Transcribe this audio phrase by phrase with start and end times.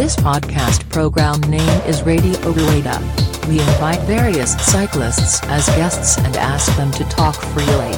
[0.00, 3.00] This podcast program name is Radio Rueda.
[3.48, 7.92] We invite various cyclists as guests and ask them to talk freely.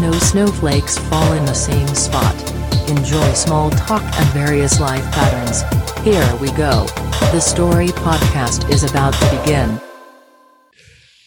[0.00, 2.34] No snowflakes fall in the same spot.
[2.88, 5.62] Enjoy small talk and various life patterns.
[6.04, 6.86] Here we go.
[7.32, 9.80] The story podcast is about to begin.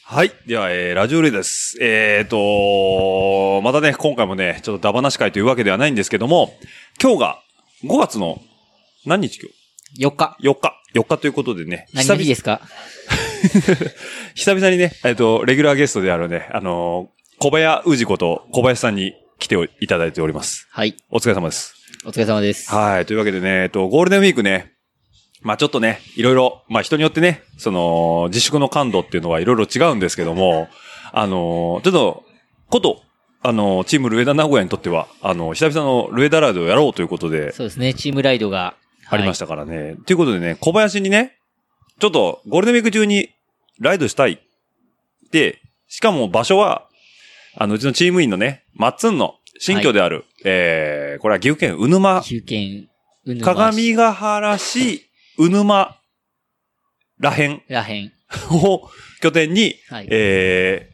[0.05, 0.32] はい。
[0.46, 1.78] では、えー、ラジオレです。
[1.82, 6.54] えーと、またね、今回もね、ちょっとダバなし会というわけではないんですけども、
[7.02, 7.40] 今日が
[7.84, 8.40] 5月の
[9.05, 9.50] 何日今
[9.98, 10.37] 4日。
[10.41, 10.74] 日 ?4 日。
[10.95, 12.60] 4日ということでね、何の日ですか？
[14.34, 20.66] 久々にね、えっ、と、レギュラーゲストであるね、あのー小早氏子と小林さんに来ていただいております。
[20.73, 20.96] はい。
[21.09, 21.73] お疲れ様です。
[22.05, 22.69] お疲れ様です。
[22.69, 23.06] はい。
[23.06, 24.73] というわけでね、えっと、ゴールデンウィークね、
[25.43, 30.68] まあちょっとね、いろいろ、まあ人によってね、その、自粛の感度っていうのはいろいろ違うんですけども、
[31.12, 32.24] あのー、ちょっと、
[32.70, 33.02] こと、
[33.45, 37.95] あのー、チームルエダ名古屋にとっては、あのー、久々のルエダライドをやろうということで、そうですね。
[37.95, 38.74] チームライドが。
[39.10, 39.96] ありましたからね。
[40.06, 41.38] ということでね、小林にね、
[41.98, 43.30] ちょっとゴールデンウィーク中に
[43.80, 44.40] ライドしたい。
[45.30, 46.88] で、しかも場所は、
[47.56, 52.56] あの、うちのチーム員のね、マッツンの新居である、えー、これは岐阜県うぬま中堅、
[53.24, 55.98] うぬま鏡ヶ原市、うぬま
[57.18, 58.12] らへんらへん。
[58.52, 58.88] を
[59.20, 60.90] 拠点に、はいえ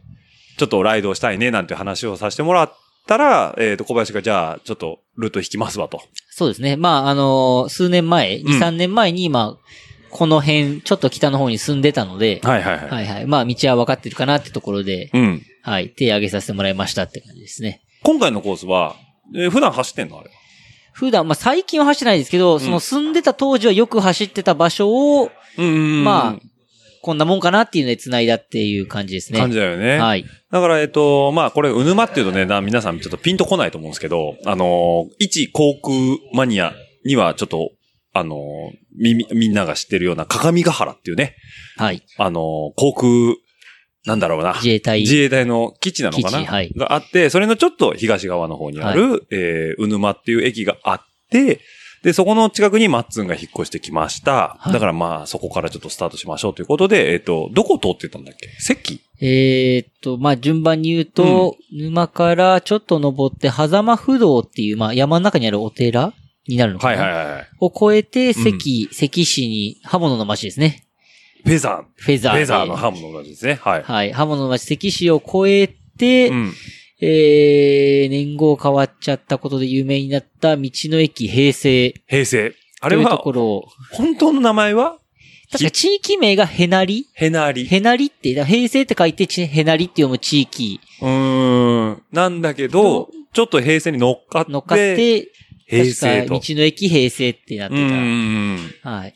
[0.55, 2.75] ー、ちょっとライドをしたいねなんて話をさせてもらっ
[3.07, 6.01] たら、えっ、と、小林がじゃあ、ちょっとルート引きますわと。
[6.31, 6.77] そうですね。
[6.77, 9.65] まあ、あのー数年前、2、うん3年前に、まあ、
[10.11, 12.89] この辺、ちょっと北の方に住んでたので、はいはいはい。
[12.89, 13.27] はいはい。
[13.27, 15.43] まあ、道は分かってるかなってところで、うん。
[15.63, 15.91] はい。
[15.91, 17.83] 手挙げさせてもらいましたって感じですね。
[18.03, 18.97] 今回のコースは、
[19.35, 20.19] えー普段走ってんの？
[20.21, 20.31] あれ。
[20.93, 26.41] 普段、まあ、最近は走ってないですけど、その住んでた当時はよく走ってた場所を、うんまあ、
[27.05, 29.39] こんなもんかなっていうので繋いだっていう感じですね。
[29.39, 29.99] 感じだよね。
[29.99, 30.25] はい。
[30.51, 35.95] だから、えっと、まあ、これ、うぬまっていうとね、な皆さんちょっとピンとこないと思うんですけど、あのー、一航空
[36.33, 36.73] マニア
[37.05, 37.73] にはちょっと、
[38.15, 38.39] あのー、
[38.97, 41.37] み、みみんなが知ってるような鏡ヶ原っていうね、
[41.77, 42.03] はい。
[42.17, 43.11] あのー、航空、
[44.07, 44.55] なんだろうな。
[44.55, 45.01] 自衛隊。
[45.01, 46.45] 自衛隊の基地なのかな？
[46.45, 51.01] はいがあって、それのちょっと東側の方にある、えー、うぬまっていう駅があっ
[51.31, 51.61] て、
[52.05, 54.59] で、そこの近くにマッツンが引っ越してきました。
[54.61, 58.49] はいだからまあ、そこからちょっとスタートしましょうということで、えっ、と、どこ通ってたんだっけ？
[58.61, 66.13] 関えーっと、まあ、順番に言うと、沼からちょっと登って、狭間不動っていう、まあ、山の中にあるお寺
[66.47, 67.05] になるのかはな。
[67.05, 67.49] いはいはい。
[67.61, 70.87] を越えて、関、関市に、刃物の町ですね。
[71.45, 71.85] フェザー。
[71.97, 72.39] フェザーで。
[72.41, 73.59] フェザーのハムの同じですね。
[73.63, 73.83] はい。
[73.83, 74.13] はい。
[74.13, 76.53] 刃物の町、関市を越えて、うん。
[77.07, 82.55] えー、年号変わっちゃったことで有名になった道の駅平成平成。
[82.81, 84.99] あれというとは、ころを、本当の名前は？
[85.53, 87.07] 確か地域名がへなり？
[87.13, 87.67] ヘナリ。
[87.67, 92.03] へなりって、だ平成って書いて、ちへなりって読む地域うーん。
[92.11, 95.29] なんだけど、ちょっと平成に乗っかって、乗っかって、
[95.67, 96.35] 平成と。
[96.35, 97.95] 道の駅平成ってなってうた。
[97.95, 98.59] ん。
[98.83, 99.15] はい。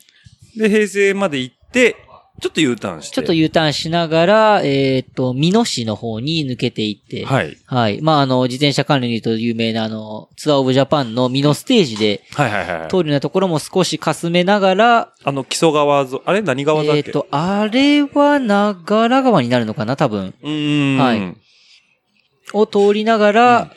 [0.55, 1.95] で、平成まで行って、
[2.39, 3.15] ちょっと U ターンして。
[3.15, 7.57] ちょっと U ターンしながら、えっ、と、美濃市の方に抜けていって、はい。
[7.65, 8.01] はい。
[8.01, 12.87] まあ、あの、自転車関連で言うと有名な、あの、ツアーオブジャパンの美濃ステージで、はいはいはい。
[12.89, 16.97] 通るようなところも少しかすめながら、あの、木曽川沿い、あれ何川だっけ？
[16.97, 20.33] えっ、と、あれは長良川になるのかな多分。
[20.41, 20.97] うーん。
[20.97, 21.35] はい
[22.51, 23.73] を通りながら、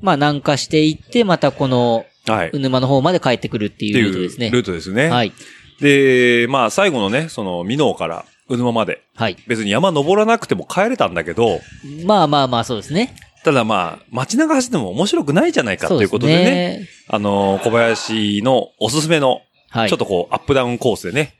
[0.00, 2.50] まあ、南下していって、またこの、はい。
[2.52, 4.50] うぬまの方まで帰ってくるっていうルートですね。
[4.50, 5.08] ルートですね。
[5.08, 5.32] はい。
[5.80, 9.36] で、まあ、最後のね、その、美濃から、うぬままで、はい。
[9.46, 11.60] 別に山登らなくても帰れたんだけど、
[12.04, 13.16] まあまあまあ、そうですね。
[13.44, 16.88] ただまあ、街中走っても面白くないじゃないかということでね、ですね。
[17.08, 19.88] あの、小林のおすすめの、はい。
[19.88, 21.34] ちょっとこう、アップダウンコースでね。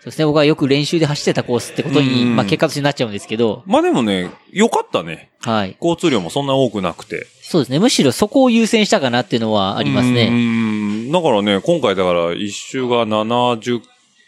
[0.00, 0.24] そうですね。
[0.24, 5.30] 僕はよく練習で走ってたコースってことに、うんまあ結果としてなっちゃうんですけど、まあでもね、良かったね。
[5.40, 5.76] はい。
[5.80, 7.26] 交通量もそんな多くなくて。
[7.50, 7.80] そうですね。
[7.80, 10.30] むしろそこを優先したかなっていうのはありますうね。
[10.30, 11.10] ん。
[11.10, 13.80] だからね、今回だから一周が70、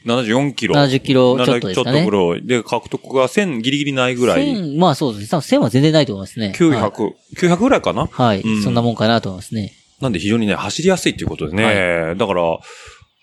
[0.04, 0.74] 74キロ。
[0.74, 2.44] 70キロちょっとですかねちょっとぐらい。
[2.44, 4.52] で、獲得が1000ギリギリないぐらい。
[4.52, 5.28] 1000まあそうですね。
[5.28, 6.46] 多分1000は全然ないと思いますね。
[6.48, 6.56] はい。
[6.56, 8.40] 900、900ぐらいかなはい。
[8.40, 9.72] うんそんなもんかなと思いますね。
[10.00, 12.16] なんで非常にね、走りやすいっていうことでね。
[12.16, 12.58] だから、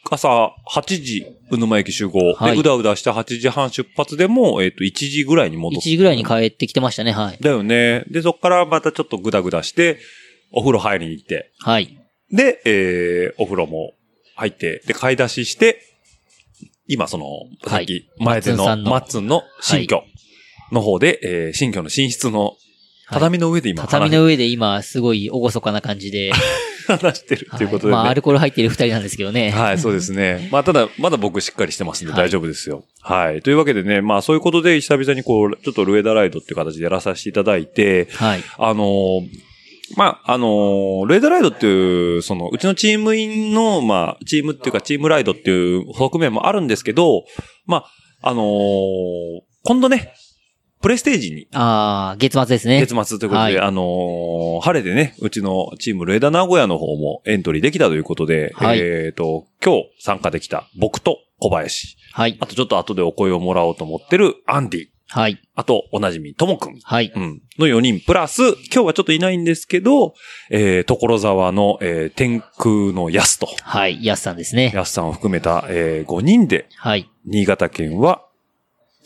[0.09, 2.33] 朝8時、うぬま駅集合。
[2.33, 5.89] はいで、うだうだして8時半出発でも、えっ、と、1時ぐらいに戻1って。
[5.89, 7.11] 時ぐらいに帰ってきてましたね。
[7.11, 7.37] はい。
[7.39, 8.03] だよね。
[8.09, 9.99] で、そっからまたちょっとぐだぐだして、
[10.51, 11.51] お風呂入りに行って。
[11.59, 11.97] はい。
[12.31, 13.93] で、えー、お風呂も
[14.35, 15.81] 入って、で、買い出しして、
[16.87, 17.25] 今その、
[17.67, 20.03] さっき前でのマッツンさんのマッツンの新居
[20.71, 22.55] の方で、えー、新居の寝室の
[23.11, 26.31] 畳の上で今話畳の上で今、すごい厳かな感じで、
[26.97, 27.91] 話してるっていうことでね。
[27.93, 29.51] まあ、アルコール入ってる二人なんですけどね。
[29.51, 30.49] はい、そうですね。
[30.51, 32.83] まあ、ただ、まだ僕しっかりしてますんではい大丈夫ですよ。
[33.01, 33.41] はい。
[33.41, 38.43] というわけでね、まあ、そういうことで久々にこう、ちょっとルエダライドっていう形でやらさせていただいて、はい。
[38.57, 39.27] あのー
[39.95, 47.23] まあ、あのーレーダーライドっていう、その、うちのチーム員の、まあ、チームっていうか、チームライドっていう側面もあるんですけど、
[47.65, 47.85] ま
[48.21, 50.13] あ、あのー今度ね、
[50.81, 52.79] プレステージに、ああ、月末ですね。
[52.79, 62.37] 月末ということで、はいあのー晴れてね、うちのチームレーダー名古屋の方もエントリーできたということで、はいえっ、と、今日参加できた僕と小林、はい。
[62.39, 65.41] あとちょっと後でお声をもらおうと思ってるアンディ、はい。
[65.55, 67.11] あとおなじみともくん、はい。
[67.15, 67.41] うん。
[67.57, 70.13] の4人、プラス、今日はちょっといないんですけど、
[70.51, 74.05] えー、所沢の、えー、天空のヤスと、はい。
[74.05, 74.71] やすさんですね。
[74.75, 77.09] ヤスさんを含めた、えー、5人で、はい。
[77.25, 78.23] 新潟県は、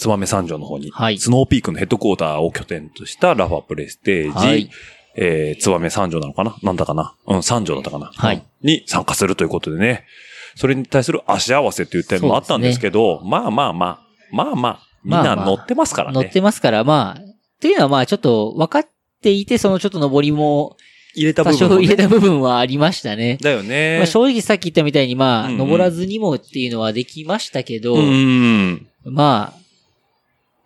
[0.10, 1.18] 燕三条の方に、はい。
[1.18, 4.70] スノーピークのヘッドクォーターを拠点としたラファプレステージ、はい。
[5.16, 6.56] えー、燕三条なのかな？
[6.64, 7.16] なんだかな？
[7.28, 8.12] うん、三条だったかな？
[8.16, 8.36] はい。
[8.38, 10.06] うんに参加するということでね、
[10.56, 15.24] それに対する足合わせという点もあったんですけど、まあまあまあ、まあまあ、みんまあ。
[15.24, 16.16] まあな乗ってますからね。
[16.16, 17.22] 乗ってますから、まあ、
[17.60, 18.88] というのはまあちょっと分かっ
[19.22, 20.78] ていて、そのちょっと登りも
[21.14, 23.38] 入れた多部分もね、少入れた部分はありましたね。
[23.42, 23.98] だよね。
[23.98, 25.58] まあ正直さっき言ったみたいにまあ、うんうん。
[25.58, 28.88] 登らずにもっていうのはできましたけど、うん。
[29.04, 29.62] まあ、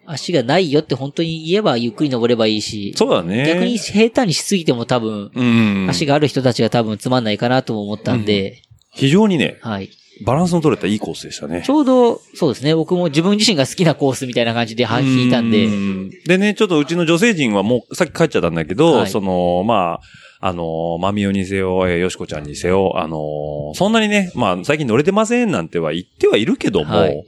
[0.09, 3.45] 足がないよって本当に言えばゆっくり登ればいいし、そうだね。
[3.45, 5.87] 逆に下手にしすぎても多分、うん。
[5.89, 9.89] 足がある人たちが多分つまんないかなとも思ったんで、非常にね、はい。
[10.25, 11.69] バランスの取れたいいコースでしたねち。
[11.69, 19.99] ょうど、そうですね、僕も自分自身が好きなコースみたいな感じでは引いたんで、うでね、ちょっとうちの女性陣はもう、さっき帰っちゃったんだけど、はいその、ま
[20.39, 27.23] あ、あの、まみおにせよ、えーよしこちゃんにせよ、あの、そんなにね、まあ、最近乗れてませんなんては言ってはいるけども、はい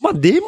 [0.00, 0.46] まあ、でも、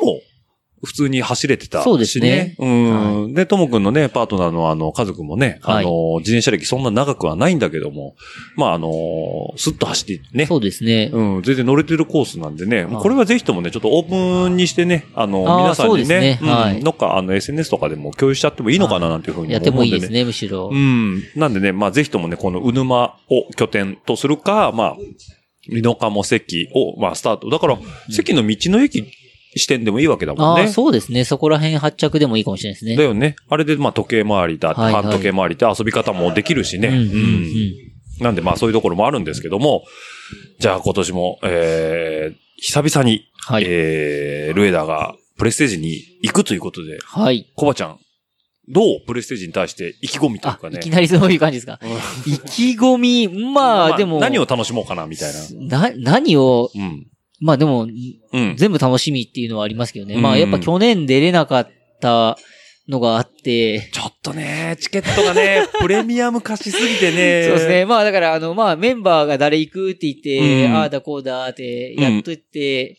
[0.85, 1.85] 普通に走れてたしね。
[1.85, 3.35] そうですねうん。
[3.35, 8.17] で、ともくんのね、パートナーのあの、家族もね、はいあの、自転車歴そんな長くはないんだけども、
[8.57, 11.11] まあ、あの、スッと走ってね、そうですね。
[11.13, 14.09] うん、全然乗れてるコースなんでね、はいこれはぜひともね、ちょっとオー
[14.45, 20.21] プンにしてね、あの、皆さんにね、そうねはいうん、どっかあの SNS とかでも共有しちゃってもいいのかななんていうふうにやってもいいですね。
[20.21, 20.71] ね、むしろ。
[20.73, 21.23] うん。
[21.35, 24.97] なんでね、まあぜひともね、このうぬまを拠点とするか、まあ、
[25.69, 27.51] 美濃加茂関を、まあスタート。
[27.51, 27.79] だから、
[28.11, 29.05] 関の道の駅
[29.57, 30.63] 視点でもいいわけだもんね。
[30.63, 31.25] ああ、そうですね。
[31.25, 32.97] そこら辺発着でもいいかもしれないですね。
[32.97, 33.37] だよね。
[33.49, 36.89] あれで、まあ時計回りだ、はいはい半時計回りで遊び方もできるしね。
[36.89, 37.73] うんうんうん
[38.21, 39.85] なんでまあそういうところもあるんですけども、
[40.61, 47.51] じゃあ今年も、えー、久々に、はいえー、ルエダーがプレステージに行くということで、はい。
[47.57, 47.99] コバちゃん、
[48.69, 50.77] どうプレステージに対して意気込みというあか、ね。
[50.77, 51.81] いきなりそういう感じですか？
[52.27, 55.33] 意気込み、まあ、でも、何を楽しもうかな、みたい
[55.69, 55.91] な。
[55.91, 57.07] な、何を、うん。
[57.43, 58.57] まあでも、うん。
[58.57, 60.15] 全部楽しみっていうのはありますけどね。
[60.15, 62.39] うんまあやっぱ去年出れなかった
[62.89, 67.45] のがあって、ちょっとね、チケットがね、 プレミアム化しすぎてね。
[67.49, 67.85] そうですね。
[67.85, 72.99] まあだから、あの、まあメンバーが誰行くって言って、うんああだこうだってやっとって、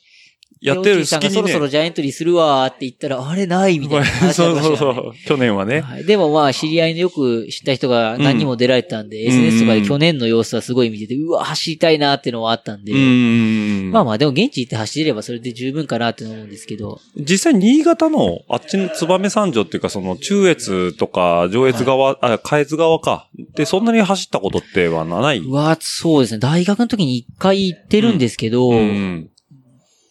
[0.63, 1.51] やってるヨッチーさんが隙にね。
[1.51, 5.13] そろそろじゃあエントリーするわーって言ったら、あれないみたいな話 そうそうそう。
[5.25, 5.81] 去年はね。
[5.81, 13.91] はい、でもまあ、知り合いのよく知った人が何人も出られてたんで、ん SNS とかで去年の様子はすごい見てて、うわ、走りたいなっていうのはあったんで、うん。
[13.91, 23.27] まあまあ、でも現地行って走れればそれで十分かなって思うんですけど、実際新潟のあっちの燕三条っていうかその中越とか上越側、あ、下越側か。
[23.55, 26.39] で、そんなに走ったことってはないうわ、そうですね。
[26.39, 29.29] 大学の時に一回行ってるんですけど、うん。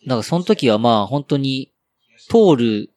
[0.07, 1.73] なんかその時はまあ本当に
[2.29, 2.91] 通る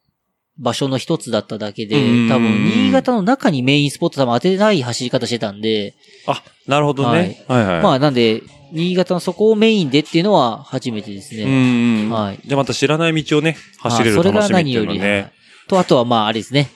[0.58, 5.94] 場所の一つだっただけで、うん多分新潟の中にメインスポット多分当ててない走り方してたんで、
[6.26, 7.44] あ、なるほどね。
[7.46, 7.82] はいはい。
[7.82, 8.42] まあなんで、
[8.72, 11.44] 新潟のそこをメインでっていうのは初めてですね。
[12.10, 15.32] はいじゃあまた知らない道をね、走れる楽しみっていう何より、はいのはね。
[15.68, 16.70] と、あとはまああれですね。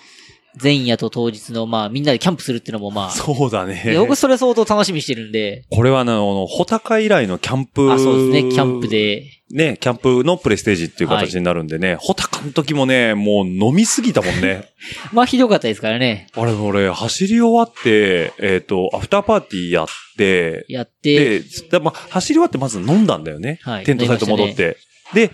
[0.61, 4.00] 前夜と当日のまあみんなでキャンプするっていうのもまあ、そうだいねや。
[4.00, 7.93] 僕それ相当楽しみにしてるんで、これはね、あの、穂高以来のキャンプ。
[7.93, 8.88] あ、そうですね、キャンプ。
[8.88, 9.39] で。
[9.50, 14.69] ね、キャンプのプレステージっていう形になるんでね、穂高の時もね、もう飲みすぎたもんね。
[15.12, 16.28] まあひどかったですからね。
[16.35, 23.59] あれ、俺、走り終わって、えっ、と、アフターパーティーやって、やって、で、でまあ、走り終わってまず飲んだんだよね。
[23.62, 24.76] はいテントサイト戻って。
[25.14, 25.30] で、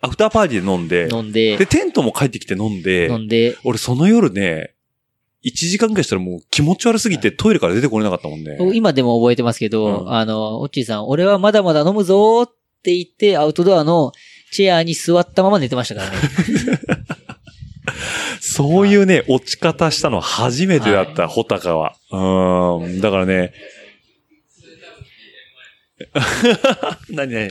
[0.00, 4.72] アフターパーティーで飲んで、飲んでで、、テントも帰ってきて飲んで、飲んで、俺その夜ね、
[5.44, 8.56] 1時間ぐらいしたらもう気持ち悪すぎてトイレから出てこれなかったもんね。
[8.74, 14.12] 今でも覚えてますけど、うんあの、オッチーさん、俺はまだまだ飲むぞーって言って、アウトドアの
[14.52, 16.16] チェアに座ったまま寝てましたからね。
[18.40, 21.96] そういうね、落ち方したの初めてだった、穂高は。
[22.10, 23.00] うん。
[23.00, 23.52] だからね、
[27.10, 27.50] 何何？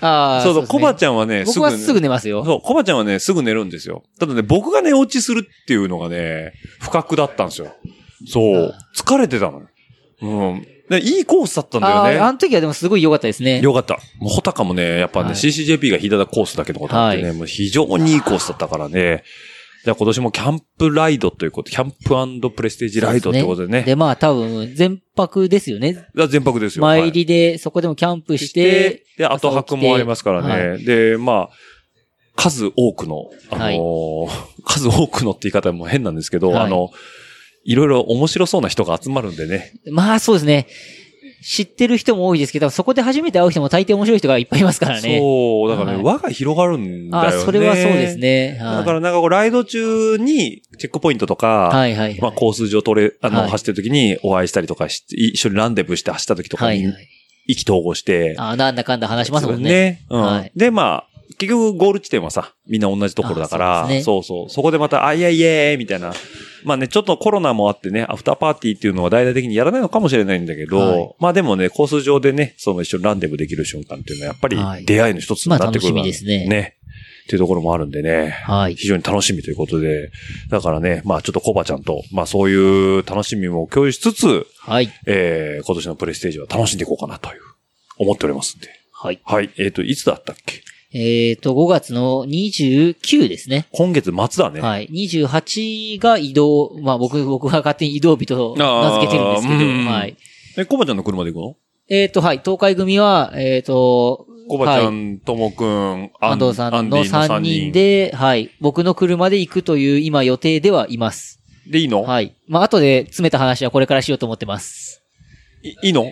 [0.00, 2.44] ああ、そうそう、コバちゃんはね、僕はすぐ寝ますよ。
[2.44, 4.02] そう、コバちゃんはね、すぐ寝るんですよ。
[4.18, 7.74] ただね、僕が寝落ちするっていうのがね、不覚だったんですよ。
[8.26, 8.74] そう。
[8.96, 9.62] 疲れてたの。
[10.20, 10.66] うん。
[11.00, 12.18] でいいコースだったんだよね。
[12.18, 13.60] ああ、あの時はでもすごい良かったですね。
[13.60, 13.98] よかった。
[14.18, 19.24] もう、ホタカもね、やっぱね、はい CCJP が引いたコースだけのことあってね、はもう非常にいいコースだったからね、
[19.84, 23.82] じゃあ今年もキャンプライドということ、キャンププレステージライドってことでね。
[23.82, 26.06] で、まあ多分、全泊ですよね。
[26.16, 26.82] あ全泊ですよ。
[26.82, 30.68] 前入りで、そこでもキャンプししてて、で、後泊もありますからね。
[30.68, 31.50] はで、まあ、
[32.36, 34.30] 数多くの、あのーはい
[34.64, 36.90] 数多くのって言い方も変なんですけど、はいあの、
[37.64, 39.72] いろいろ面白そうな人が集まるんでね。
[39.90, 40.66] まあそうですね。
[41.42, 45.18] 知ってる人も多いですけど、そこで初めて会う人も大抵面白い人がいっぱいいますからね。
[45.18, 47.36] そう、だからね、はい輪が広がるんだよね。
[47.36, 48.16] あ、それはそうです。
[48.16, 48.58] ね。
[48.60, 52.18] はいだからなんかこう、ライド中にチェックポイントとか、はいはい。
[52.20, 57.08] まあ、コース上取れ、あの、はい走ってる時にお会いしたりとかして、一緒にランデブーして走った時とかにはいはい。
[57.48, 60.06] 意気投合して、あ、なんだかんだ話しますもんね。
[60.10, 61.11] うんはいで、まあ、
[61.42, 64.48] 結局ゴール地点はさ、みんな同じところだから、あそうねそうそう。
[64.48, 66.12] そこでまた、あ、いやいやみたいな。
[66.64, 76.76] まあね、ちょっとコロナもあってね、アフターパーティーっていうのは大々的にやらないのかもしれないんだけど、はいまあでもね、コース上でね、その一緒にランデブーできる瞬間っていうのはやっぱはいり出会いの一つになってくるから、まあ楽しみですねね。
[77.24, 78.30] っていうところもあるんでね。
[78.44, 78.76] はい。
[78.76, 80.10] 非常に楽しみということで、
[80.50, 84.92] だからね、まあちょっとコバちゃんと、まあそういう楽しみも共有しつつ、はい。
[85.06, 87.40] えー、今年のプレステージは楽しんでいこうかなという、
[87.98, 88.68] 思っておりますんで。
[88.92, 89.20] はい。
[89.24, 89.50] はい。
[89.58, 90.62] えっ、と、いつだったっけ？
[90.94, 93.66] えっ、と、5月の29ですね。
[93.72, 94.60] 今月末だね。
[94.60, 94.88] はい。
[94.92, 100.16] 28が移動、まあ僕、僕が勝手に移動日と名付けてるんですけど、はい。
[100.58, 101.56] え、コバちゃんの車で行くの？
[101.88, 102.40] えっ、と、はい。
[102.44, 107.72] 東海組は、えっ、と、コバちゃはいん、ともくん、安藤さんのアンディ3人。
[107.72, 108.50] で、はい。
[108.60, 111.40] 僕の車で行くという今予定ではいます。
[111.70, 112.36] でいいの、はい。
[112.48, 115.02] まあ、後で詰めた話はこれからしようと思ってます。
[115.62, 116.02] い、いいの？
[116.02, 116.04] あ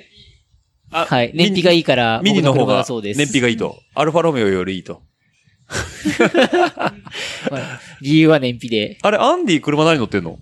[0.91, 1.31] はい。
[1.35, 3.19] 燃費がいいから、ミニの方がそうです。
[3.19, 3.79] 燃費がいいと。
[3.95, 5.03] アルファロメオよりいいと。
[7.51, 8.99] まあ理由は燃費で。
[9.03, 10.39] あれ、アンディ車何乗ってんの？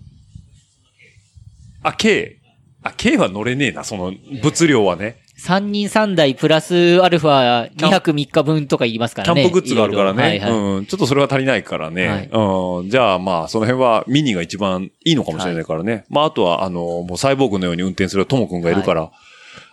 [1.83, 2.37] あ、K。
[2.81, 5.17] あ、K は乗れねえな、その、物量はね。
[5.45, 9.41] 3人3台プラスアルファ2泊3日分とか言いますからね。
[9.41, 10.35] キャンプグッズがあるからね。
[10.35, 10.77] いろいろはいはい。
[10.79, 10.85] うん。
[10.85, 12.07] ちょっとそれは足りないからね。
[12.07, 12.89] はいうん。
[12.89, 16.03] じゃあまあ、その辺はミニが一番いいのかもしれないからね。
[16.09, 19.11] まあ、あとは、あの、もうサイボーグのように運転するともくんがいるから、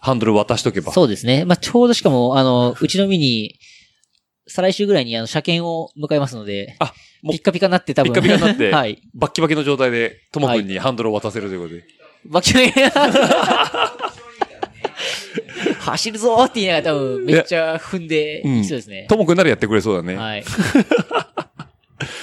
[0.06, 0.92] ハンドル渡しとけば。
[0.92, 1.44] そうですね。
[1.44, 3.58] まあ、ちょうどしかも、あの、 うちのミニ、
[4.46, 8.12] 再来週ぐらいにあの、車検を迎えますので、あ、もうピッカピカになって多分。
[8.12, 9.02] ピッカピカになって はい。
[9.14, 11.82] バッキバキの状態で、ともくんにハンドルを渡せるということで。
[12.25, 12.70] バキバキ。
[15.80, 19.06] 走るぞーって言いながら多分めっちゃ踏んでそうですね。
[19.08, 20.14] ともくんならやってくれそうだね。
[20.14, 20.44] はい。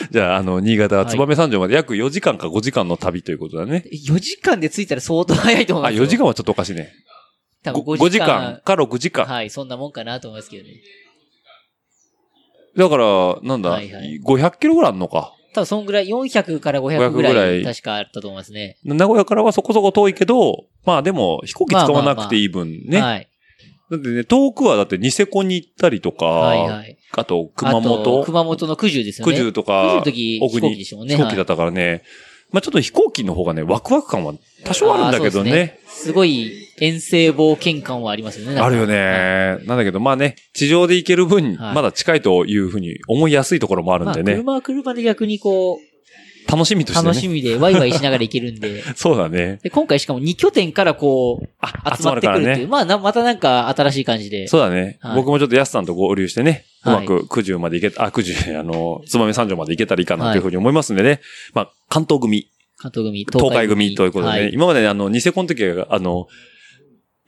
[0.09, 3.83] じゃあ、あの、新潟は燕三条まで約4時間か5時間の旅ということだね。
[3.91, 6.05] 4時間で着いたら相当早いと思いあ、ますよ。
[6.05, 6.93] 4時間はちょっとおかしいね。
[7.63, 9.25] 多分5 5時間か6時間。
[9.25, 10.73] はい、そんなもんかなと思いますけどね。
[12.75, 15.33] だから、なんだ、はいはい500キロぐらいあるのか。
[15.53, 18.77] 多分そんぐらい、400から500ぐら500ぐらいい、確かあったと思いますね。
[18.83, 23.01] 名古屋からはそこそこ遠いけど、まあでも飛行機使わなくていい分ね。
[23.01, 23.29] はい。
[23.91, 26.97] だってね、遠くはだってニセコに行ったりとか、はいはい。
[27.15, 29.33] あと熊本、熊本の九十ですよね。
[29.33, 31.15] 九十と九か十の、時、飛行機でしたもんね。
[31.15, 32.01] 飛行機だったからね。
[32.51, 34.33] まあちょっと飛行機の方がね、ワクワク感は
[34.65, 35.51] 多少あるんだけどあーそうね。
[35.51, 38.59] ですすごい遠征冒険感はありますよね。
[38.59, 44.33] あるよね、なんだけど、まあね、地上で行ける分、はいまだ近いというふうに思いやすいところもあるんまあ、でね。
[44.33, 45.79] 車は車で逆にこ
[46.47, 47.09] 楽しみとう、してね。
[47.09, 48.83] 楽しみでワイワイしながら行けるんで。
[48.95, 49.59] そうだね。
[49.63, 52.57] で今回しかも2拠点からこう、あ集まってくるっていう。
[52.59, 54.47] ねまあな、またなんか新しい感じで。
[54.47, 54.97] そうだね。
[54.99, 61.21] はい僕もちょっと安さんと合流してね、うはいまく九十まで行け、あ、九十、あの、つまみ三条まで行けたらいいかなというふうに思いますんでね。
[61.53, 62.47] まあ、関東組、
[62.83, 63.95] 関東組、東海組。
[63.95, 64.53] ということでね、はい。
[64.53, 66.27] 今までねあの、ニセコの時は、あの、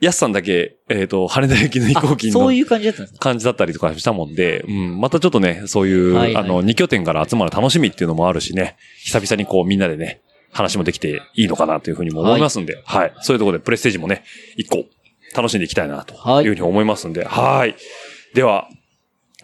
[0.02, 3.18] 安さんだけ、えっ、と、羽田行きの飛行機のあそういう感じだったんですか？
[3.20, 6.44] 感じだったりとかしたもんで、うん、またちょっとね、そういう、はいはい。
[6.44, 10.20] あの、二拠点から集まる楽しみっていうのもあるしね、久々にこうみんなでね、
[10.52, 14.24] 話もできていいのかなというふうにも思いますんで、はい、そういうところでプレステージもね、
[14.56, 14.84] 一個
[15.34, 17.74] 楽しんでいきたいなとはいいうふうに思いますんで、はい。
[18.34, 18.68] では、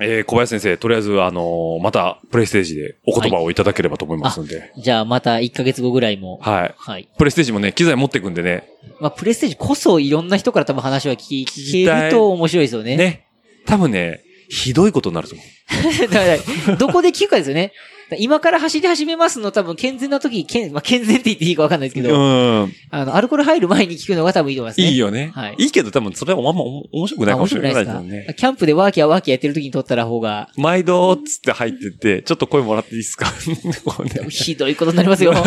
[0.01, 6.39] えー、小林先生、とりあえず、あのーまた、プレステージでお言葉をいただければと思いますんで、じゃあまた1ヶ月後ぐらいも。
[6.41, 6.75] はい。
[6.79, 7.09] はい。
[7.19, 8.69] プレステージもね、機材持っていくんでね、
[9.01, 11.45] まあ、プレステージこそいろんな人から多分話は聞
[11.85, 12.97] けると面白いですよね。
[12.97, 13.27] ね、
[13.67, 16.09] 多分ね、ひどいことになると思う。
[16.09, 16.27] だか
[16.73, 17.73] ら、どこで聞くかですよね。
[18.19, 22.19] 今から走り始めますの多分健全な時、健、まあ、健全って言っていいかわかんないですけど、う
[22.67, 22.73] ん。
[22.91, 24.87] あの、アルコール入る前に聞くのが多分いいと思いますね。
[24.89, 25.33] いいよね。
[25.35, 28.35] はいいいけど多分それはあんま面白くないかもしれないですよねか。
[28.35, 33.27] キャンプでワーキャーワーキャーやってる時に撮ったら方が、毎度っつって入ってって、ちょっと声もらっていいですか？
[34.29, 35.33] ひどいことになりますよ。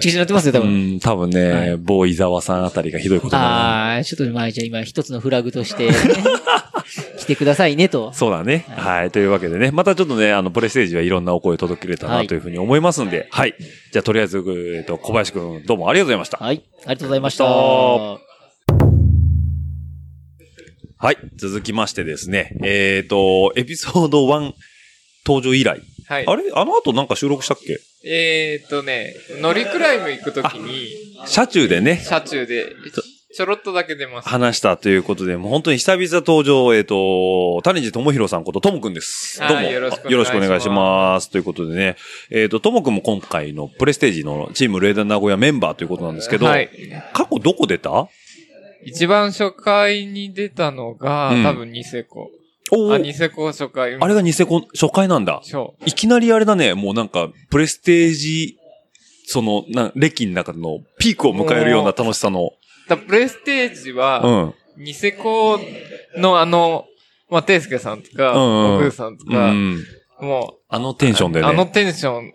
[0.00, 0.96] 口々なってますよ、多う分。
[0.96, 5.88] ん、多分ね、はい某伊沢さんあたりがひどいことになああ、ちょっとまあじゃあ今一つのフラグとして、
[7.22, 8.16] 来てくださいねとる。。
[8.16, 8.66] そうだね。
[8.68, 9.10] はい。
[9.10, 13.54] というわけでね、またちょっとね、あの、プレステージはいろんなお声届けれたはないというふうに思いますんで、はい。
[13.92, 14.44] じゃあ、とりあえず、
[14.76, 16.38] えっと、小林くん、どうもありがとうございました。
[16.38, 16.62] はい。
[16.86, 17.44] ありがとうございました。
[17.46, 18.18] あ
[20.98, 21.16] はい。
[21.36, 24.52] 続きましてですね、えっ、と、エピソード1
[25.26, 26.26] 登場以来はい。
[26.26, 26.44] あれ？
[26.54, 27.78] あの後なんか収録したっけ？
[28.04, 30.88] えーっとね、乗りクライム行くときに、
[31.26, 32.66] 車中でね、車中で、
[33.34, 34.28] ちょろっとだけ出ます。
[34.28, 39.40] 話したということで、もう本当に久々登場、えっ、と、谷地智弘さんことともくんです。
[39.40, 39.54] どうも。
[39.56, 39.98] はいよろし
[40.30, 41.30] くお願いします。
[41.30, 41.96] ということでね、
[42.30, 46.68] えっ、と、ともくんも今回のプレステージのチームレーダー名古屋メンバーということなんですけど、はい。
[47.14, 48.08] 過去どこ出た？
[48.84, 52.30] 一番初回に出たのが、うん多分ニセコ。
[52.70, 53.94] おあ、ニセコ初回。
[53.94, 55.40] あれがニセコ初回なんだ。
[55.42, 58.58] そいきなりあれだね、もうなんか、プレステージ、
[59.26, 62.50] その、な、歴の中のピークを迎えるような楽しさの。
[62.86, 62.88] う。
[62.88, 64.18] だプレステージうは、
[64.78, 64.82] ん。
[64.82, 65.60] ニセコ
[66.16, 66.86] のあの、
[67.30, 69.78] まあ、ていすけさんとか、うんうんおくーさんとうか、ん。
[70.20, 71.46] もあのテンションう、でね。
[71.46, 72.32] あのテンション、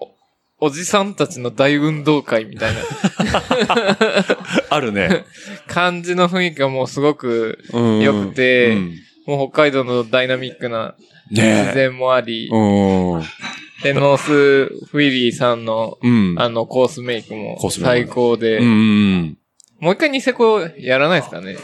[0.59, 2.81] おおじさんたちの大運動会みたいな
[4.71, 5.23] あるね。
[5.67, 8.93] 感じの雰囲気がもうすごく、うんよくてうん
[9.27, 10.95] もう北海道のダイナミックな
[11.29, 11.41] 自。
[11.73, 13.21] 然もあり、うん。
[13.83, 14.31] で、ノース
[14.85, 16.35] フィリーさんの、うん。
[16.37, 19.37] あの、コースメイクも最高で、うん。
[19.79, 21.55] もう一回ニセコやらないですかね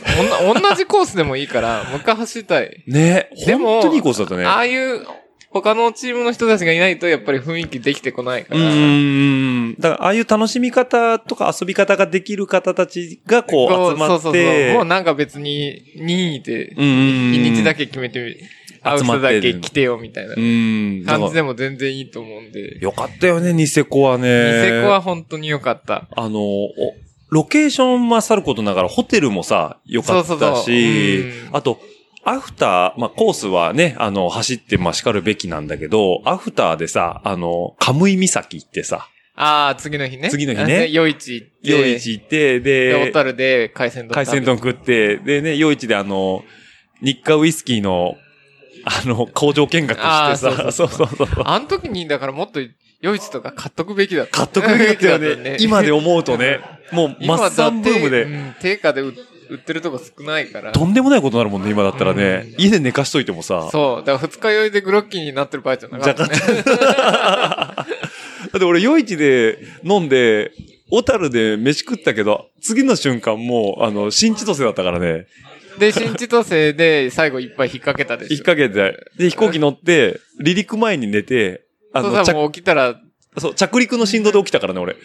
[0.44, 2.84] おんな同じコースでもいいから、もう一回走りたい。
[2.88, 4.46] ねでも本当にいいコースだったね。
[4.46, 5.02] ああいう、
[5.50, 8.66] 他のチームの人たちがいないと、やっぱり雰囲気できてこないかうら。
[8.66, 9.76] ん。
[9.76, 14.32] だから、ああいう楽しみ方とか遊び方ができる方たちがこう集まそうそうそう。
[14.32, 18.38] って、もうなんか別に、任意で、うんうん日にちだけ決めて、
[18.82, 21.04] 会う人だけ来てよみたいなうん。
[21.06, 21.50] 感じでも。
[21.50, 22.80] も全然いいと思うんで。
[22.80, 24.24] よかったよね、ニセコはね。
[24.26, 26.08] ニセコは本当に良かった。
[26.16, 26.72] あの、お
[27.34, 31.80] ロケーションはさることながら、ホテルもさ、良かったし、あと、
[32.26, 40.30] アフター、まあ、コースはね、あの、走って、まあ、叱るべきなんだけど、アフターでさ、あの、カムイ岬行ってさ、ああ、次の日ね。
[40.30, 41.58] 次の日ね夜市行って。
[41.64, 44.14] 夜市行って、で、小で、樽で海鮮丼。
[44.14, 46.44] 海鮮丼食って、でね、夜市であの、
[47.02, 48.16] 日課ウイスキーの、
[48.86, 51.44] あの、工場見学してさ、そ そうそうそう。
[51.46, 52.60] あの時に、だからもっと、
[53.04, 54.38] 夜市とか買っとくべきだった。
[54.38, 55.58] 買っとくべきだよね。
[55.60, 56.62] 今で思うとね、
[56.94, 59.14] もう、マッサンブームで、うん、定価で売
[59.50, 60.72] 売ってるとこ少ないから。
[60.72, 62.54] とんでもないことになるもんね、今だったらね。
[62.58, 63.68] 家で寝かしといてもさ。
[63.74, 64.08] そう。
[64.08, 66.34] だから二日酔いでグロッキーになってる場合じゃなかった、ね。
[66.64, 67.86] だ
[68.56, 70.54] って俺、夜市で飲んで、
[70.90, 75.28] 小樽で飯食ったけど、次の瞬間もう、あの、新千歳だったからね。
[75.78, 78.34] で、新千歳で最後いっぱい引っ掛けたでしょ。
[78.34, 83.00] 引っ掛けて、で、飛行機乗って、離陸前に寝て、あの、そうさ、着もう起きたら、も
[83.38, 84.94] そう、着陸の振動で起きたからね、俺。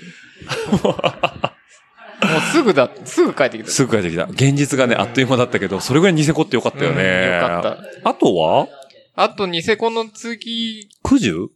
[2.21, 3.71] うすぐだ、すぐ帰ってきた。
[3.71, 4.25] すぐ帰ってきた。
[4.25, 7.03] 現実がね、あっという間だったけど、それぐらいニセコってよかったよね。
[7.03, 7.63] うんよかっ
[8.03, 8.09] た。
[8.11, 8.67] あとは？
[9.15, 11.49] あと、ニセコの次九十？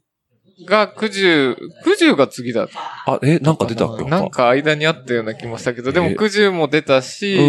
[0.67, 2.67] が九十、九十が次だ。
[3.05, 4.03] あ、え、なんか出たっけ？
[4.05, 7.41] なんか間にあったような気もしたけど、でもえ九十も出たし、う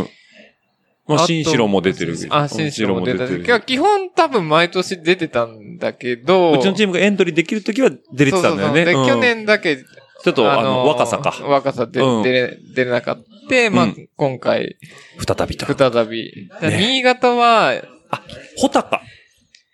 [0.00, 0.08] ん。
[1.08, 2.36] まあ、新城も出てるけど。
[2.36, 3.30] あ、新城も出たし。
[3.30, 8.84] 新いや基本多分毎年出てたんだけど、うちのチームがエントリーできるときは出れてたんだよね。
[8.84, 11.34] そうそうそうで、うん去年だけ、ちょっと、あの、若さか。
[11.42, 13.70] 若さで、うん出れ、出れなかった。
[13.70, 14.76] まあ、うん今回、
[15.26, 15.66] 再びと。
[15.66, 16.50] 再び。
[16.60, 17.72] 新潟は、
[18.58, 19.00] 穂高。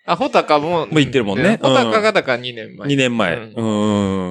[0.05, 2.87] あ、穂高も、もう行ってるもんね穂高がだから2年前。
[2.87, 3.35] 2年前。
[3.35, 3.61] うう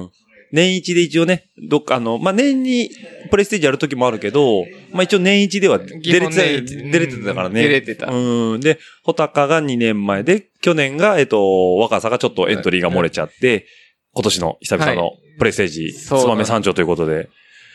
[0.05, 0.11] ん。
[0.55, 2.89] 年一で一応ね、どっか、あの、まあ、年に
[3.29, 4.63] プレステージやるときもあるけど、
[4.93, 7.61] まあ、一応年一では出れて出れてたからね。
[7.61, 8.61] 出れてたうん。
[8.61, 13.65] で、穂高が2年前で、去年が、えっと、若さがちょっとエントリーが漏れちゃって、
[14.13, 17.27] 今年の久々のプレステージ、つばめ三丁ということで。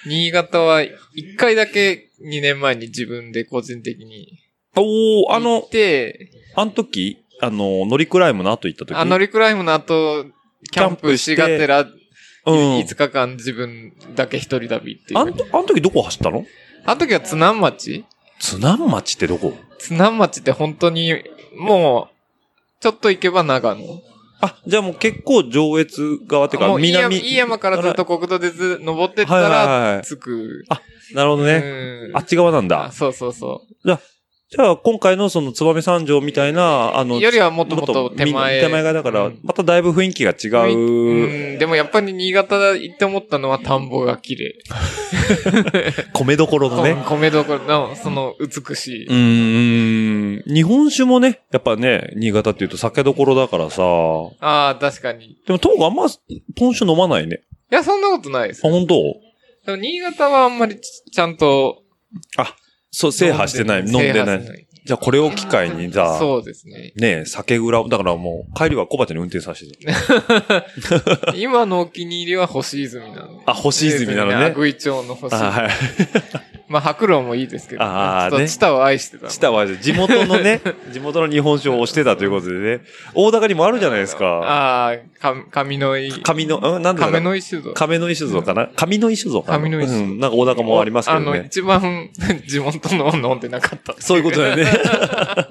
[0.07, 0.91] 新潟は1
[1.37, 4.39] 回だけ2年前に自分で個人的に
[4.75, 8.97] おー、あ行のっ、て、あの時、あの、乗りクライムの後行った時？
[8.97, 10.25] あ乗りクライムの後、
[10.73, 11.87] キャンプしがてら、
[12.47, 12.55] うん。
[12.79, 15.19] 5日間自分だけ一人旅っていう。
[15.19, 16.45] あんと、あの時どこ走ったの？
[16.87, 18.05] あの時は津南町
[18.39, 19.55] 津南町ってどこ？
[19.79, 21.15] 津南町って本当に、
[21.57, 22.15] もう、
[22.81, 23.83] ちょっと行けば長野。
[24.43, 27.29] あ、じゃあもう結構上越側っていうか、もういい山南。
[27.29, 30.65] いい山からずっと国道でず登ってったはいはいはら、い着く。
[31.13, 31.57] なるほどね。
[32.09, 32.93] うんあっち側なんあだ。
[32.93, 34.01] そうそうそじゃあ
[34.57, 37.05] 今回のその燕三条みたいな、あう。
[37.05, 38.61] の、よりはもっともっと手み前。
[38.61, 40.77] 手前側だからうん、まただいぶ雰囲気が違う。
[40.77, 44.55] うん、でもやっぱり新潟行って思ったのは田んぼが綺麗。
[46.15, 46.97] 米どころのね。
[47.07, 49.07] 米どころの、その美しい。
[49.07, 50.53] うーん。
[50.53, 53.83] 日本酒もね、やっぱね、新潟っていうと酒どころだからさ。
[54.41, 55.27] ああ、確かに。
[55.27, 56.07] いでも、ともかくあんま、
[56.57, 57.43] ポン酒飲まないね。
[57.71, 58.71] や、そんなことないですあ、。
[58.71, 58.97] 本当？
[59.67, 61.83] でも新潟はあんまりちちゃんと。
[62.91, 64.67] そう、制覇してない、飲んでない。
[64.85, 66.93] じゃあこれを機会にさ、そうですね。
[66.97, 69.79] ね酒蔵、だからもう、帰りは小鉢に運転させて。
[71.37, 73.43] 今のお気に入りは星泉なので。
[73.47, 75.35] あ星泉なのねアグイ町の星。
[75.35, 75.71] あはい。
[76.71, 77.91] まあ、白露もいいですけど、ね
[78.31, 79.27] ちょっとチタを愛してた。
[79.27, 80.61] 知ったわ、地元のね、
[80.93, 82.81] 地元の日本酒を推してたということでね、
[83.13, 84.25] 大高にもあるじゃないですか。
[84.45, 86.13] ああ、か、上の井。
[86.23, 87.73] 上の、うん、なんだろう亀の井酒造。
[87.75, 91.47] 亀の石像かな上の石像かな上の石像うん、なんか大高もありますけどあの、ね。
[91.47, 92.09] 一番
[92.47, 93.97] 地元のを飲んでなかった。
[93.99, 94.67] そういうことだよね。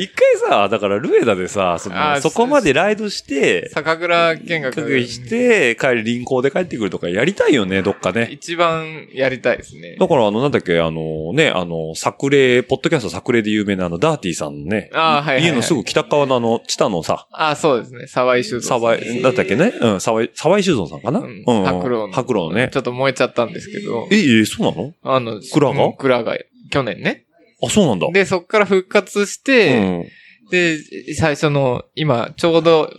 [0.00, 8.28] 一回さ、だからルエダでさ、その、そこまでライドして、酒蔵見学して、帰り臨行で帰ってくるとかやりたいよね、どっかね。
[8.30, 9.96] 一番やりたいですね。
[10.00, 15.44] だから、あの、なんだっけ、あの、ね、あの、作例、ポッドキャスト作例で有名なあの、ダーティーさんのね、ああ、はいはい、はい。
[15.44, 18.06] 家のすぐ北側のあの、知多のさ、ああ、そうですね。
[18.06, 18.68] 沢井酒造。
[18.68, 19.72] 沢井、だったっけね？
[19.80, 21.20] うん、沢井、沢井酒造さんかな？
[21.20, 21.64] ううんん。
[21.64, 22.12] 白露の。
[22.12, 22.76] 白露のねち。
[22.76, 24.08] ょっと燃えちゃったんですけど。
[24.10, 24.94] え、え、そうなの？
[25.02, 25.84] あの、蔵が？
[25.84, 26.38] うん蔵が、
[26.70, 27.24] 去年ね。
[27.62, 28.08] あ、そうなんだ。
[28.12, 30.04] で、そっから復活しうて、ん。
[30.50, 30.78] で、
[31.14, 32.92] 最初の、今、ちょうど、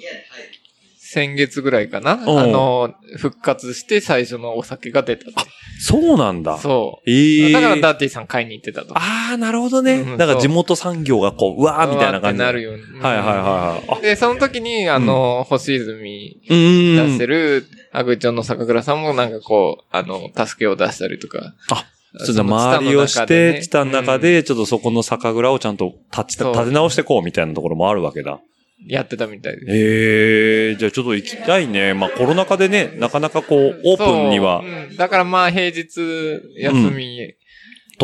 [1.13, 5.51] 先月ぐらいかな、んあの、復活して最初のお酒が出たって。
[5.83, 6.57] そうなんだ。
[6.57, 7.09] そう。
[7.09, 8.97] ええだからダーティーさん買いに行ってたと。
[8.97, 9.95] ああ、なるほどね。
[9.95, 12.39] うんだから地元産業がこう、うわーみたいな感じ。
[12.39, 12.83] なるように。
[13.01, 13.97] はいはいはいはい。
[13.97, 16.39] あ、で、その時に、あの、星泉。
[16.47, 21.55] 出してる、アグチョンの酒蔵さんもなんかこう、あの、助けを出したりとか。
[21.71, 21.85] あ、
[22.25, 28.41] ちょっと周りをして、地下の中で、ちょっとそこの酒蔵をちゃんと立ち、立て直してこうみたいなところもあるわけだ。
[28.87, 29.65] やってたみたいです。
[29.69, 31.93] ええじゃあちょっと行きたいね。
[31.93, 34.59] まあコロナ禍でね、なかなかこう、オープンには。
[34.59, 34.97] うん。
[34.97, 37.35] だからまあ平日、休み、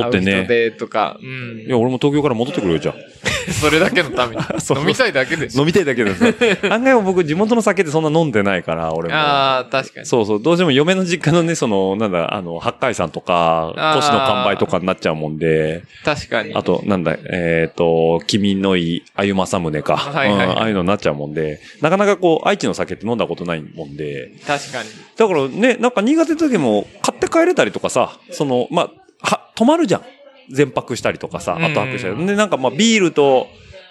[0.04, 0.46] 取ってね。
[0.46, 1.70] でとか、うんい。
[1.70, 2.94] や、俺も東京から戻ってくるよ、じゃ
[3.60, 4.42] それだけのために。
[4.80, 5.60] 飲みたいだけでしあ。
[5.60, 5.62] ょ。
[5.62, 6.26] 飲みたいだけです。
[6.70, 9.16] 案外僕地元の酒ってそんな飲んでないから、俺も。
[9.16, 10.06] ああ、確かに。
[10.06, 10.42] そうそう。
[10.42, 16.54] どうしても嫁の実家のね、その、なんだ、あの、八海山とか、あー都市の完売とかになっちゃうもんで、確かに。
[16.54, 19.96] あと、なんだ、えっ、と、君のいい、あゆまさむねか。
[19.98, 24.90] はいはいはいうんああいうのになっちゃうもんで、なかなかこう、愛知の酒って飲んだことないもんで、確かに。
[25.16, 28.92] だからね、なんか新潟の時も買って帰れたりとかさ、その、まあ、
[29.32, 30.02] は、泊まるじゃん。
[30.50, 32.26] 全泊したりとかさ、後泊したり。
[32.26, 33.48] で、なんかまあ、ビールと、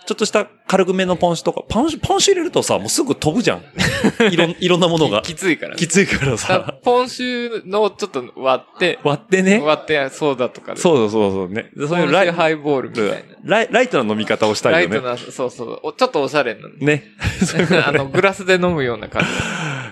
[0.07, 3.63] ちょっとした軽くめのポン酒とか、ポン酒、ポン酒入れるとさ、もうすぐ飛ぶじゃん。
[4.33, 5.23] いろん、いろんなものが。
[5.27, 5.77] きついからね。
[5.79, 9.61] きついからださ、ポン酒のちょっと割って、割ってね。
[9.61, 10.81] 割ってソーダとかで。
[10.81, 11.71] そうそうそうね。
[11.77, 13.17] でそういうライハイボールみたいな。
[13.45, 14.95] ライライトな飲み方をしたいよね。
[14.95, 15.81] ライトな、そうそう。
[15.83, 16.69] おちょっとおしゃれな。
[16.79, 17.05] ね。
[17.85, 19.29] あの、グラスで飲むような感じ。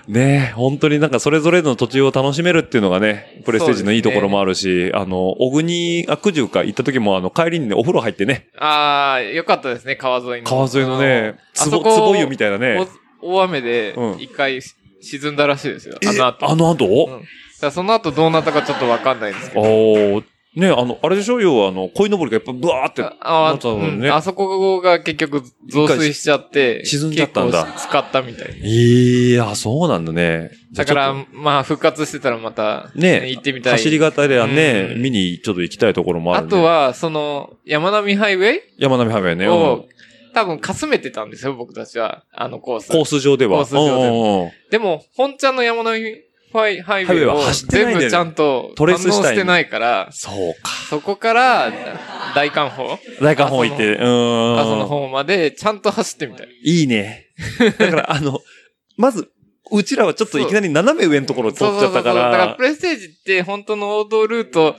[0.07, 10.49] ね本当になんかそれぞれの途中を楽しめるっていうのがね、プレステージのいいところもあるし、あの、小国、あ、九十か行った時もあの、帰りにね、お風呂入ってね、ああ、よかったですね、川沿いの。
[10.49, 12.85] 川沿いのね、つぼ、つぼ湯みたいなね。
[13.21, 14.61] お大雨でうん一回
[15.01, 15.97] 沈んだらしいですよ。
[16.01, 16.49] えあの後。
[16.51, 20.23] あの後、うんその後どうなったかちょっとわかんないんですけど。
[20.55, 21.41] ね、あの、あれでしょ？
[21.41, 28.57] 要はあの、鯉のぼりがやっぱブワーって、ああなったもんねうんあそこが結局増水しちゃって、沈んじゃったんだ使ったみたい。
[28.61, 30.51] いや、そうなんだね。
[30.73, 33.73] だから、まあ復活してたらまた、とね、行ってみたい。
[33.73, 36.51] 走り方ではね、うん見にちょっと行きたいところもあある、ね。
[36.51, 38.59] と、は、その、山並ハイウェイ？
[38.77, 39.47] 山並ハイウェイね。
[39.47, 39.85] うんを、
[40.35, 42.25] 多分かすめてたんですよ、僕たちは。
[42.33, 42.91] あのコース。
[42.91, 43.59] コース上では。
[43.59, 43.91] コース上で
[44.45, 50.71] はでも、本ちゃんの山並ハイハイウェイをハイウェイ全部ちゃんとトレースしたい反応してないから、そうか。
[50.89, 51.71] そこから
[52.35, 54.79] 大観峰大観峰行って、うーん。
[54.79, 56.49] の方までちゃんと走ってみたい。
[56.65, 57.27] いいね。
[57.79, 58.41] だから、あの、
[58.97, 59.31] まず、
[59.71, 64.75] うちらはちょっといきなり斜め上のところを通っちゃったかだかららプ、レステージって本当の王道ルート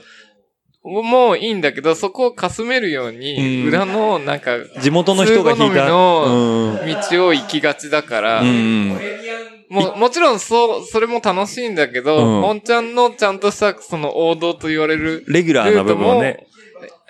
[0.87, 5.85] もいいんだけど、そこをかすめるように、うん裏のなんか、地元の人が引いた。
[5.85, 6.77] 通好うん。
[7.11, 8.97] 道を行きがちだから、うん。
[9.69, 16.47] ももちろんそう、それも楽しいんだけど、うん本ちゃんのちゃんとしたその王道と言われるレギュラーな部分をね、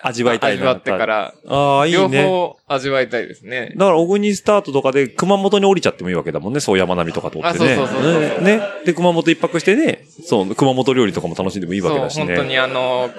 [0.04, 0.62] 味わいたいな。
[0.62, 1.06] 味わってか。
[1.06, 2.24] ら、ああ、いい両ね。
[2.24, 3.74] 方味わいたいですね。
[3.76, 6.60] だから、小国スタートとかで熊本に降りちゃってもいいわけだもんね。
[6.60, 7.50] そう山並みとか通ってね。
[7.50, 8.62] あそうそうそうそうねね。
[8.86, 12.50] で、熊本一泊してね、そう、熊本料理とかも楽しんでもいいわけだしそう、本当ね。
[12.50, 13.10] にあの、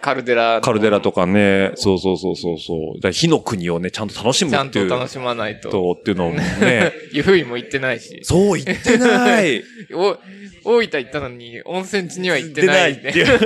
[0.00, 1.72] カルデラのカルデラとかね。
[1.74, 3.00] そうそうそうそうそう。
[3.00, 4.88] だ火の国をね、ちゃんと楽しむちゃんっていう。
[4.88, 5.70] と楽しまないと。
[5.70, 6.92] と、っていうのもね。
[7.12, 8.20] 湯布院も行ってないし。
[8.22, 9.62] そう、言ってない。
[9.92, 10.18] お、
[10.64, 13.10] 大分行ったのに、温泉地には行ってない、ね。
[13.10, 13.26] っていう。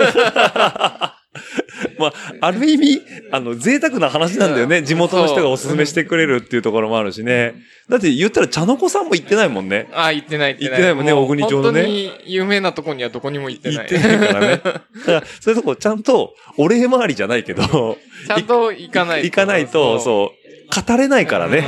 [2.00, 4.82] まあ、ある意味、あの、贅沢な話なんだよね。
[4.82, 7.54] 地元の人がおすすめしてくれるっていうところもあるしね。
[7.88, 9.88] だって言ったら茶の子さんも行ってないもんね。
[9.92, 10.70] あ、行ってない、行ってない。
[10.70, 13.88] 行ってないもんねう小国町のね本当に有名なとこにはどこにも行ってない。
[13.88, 14.48] 行ってないからね。
[14.48, 17.62] だから、そういうとこちゃんと、お礼回りじゃないけど、
[18.26, 19.26] ちゃんと行かないと。
[19.26, 20.00] 行かないと、う。
[20.00, 21.64] そう、語れないからね。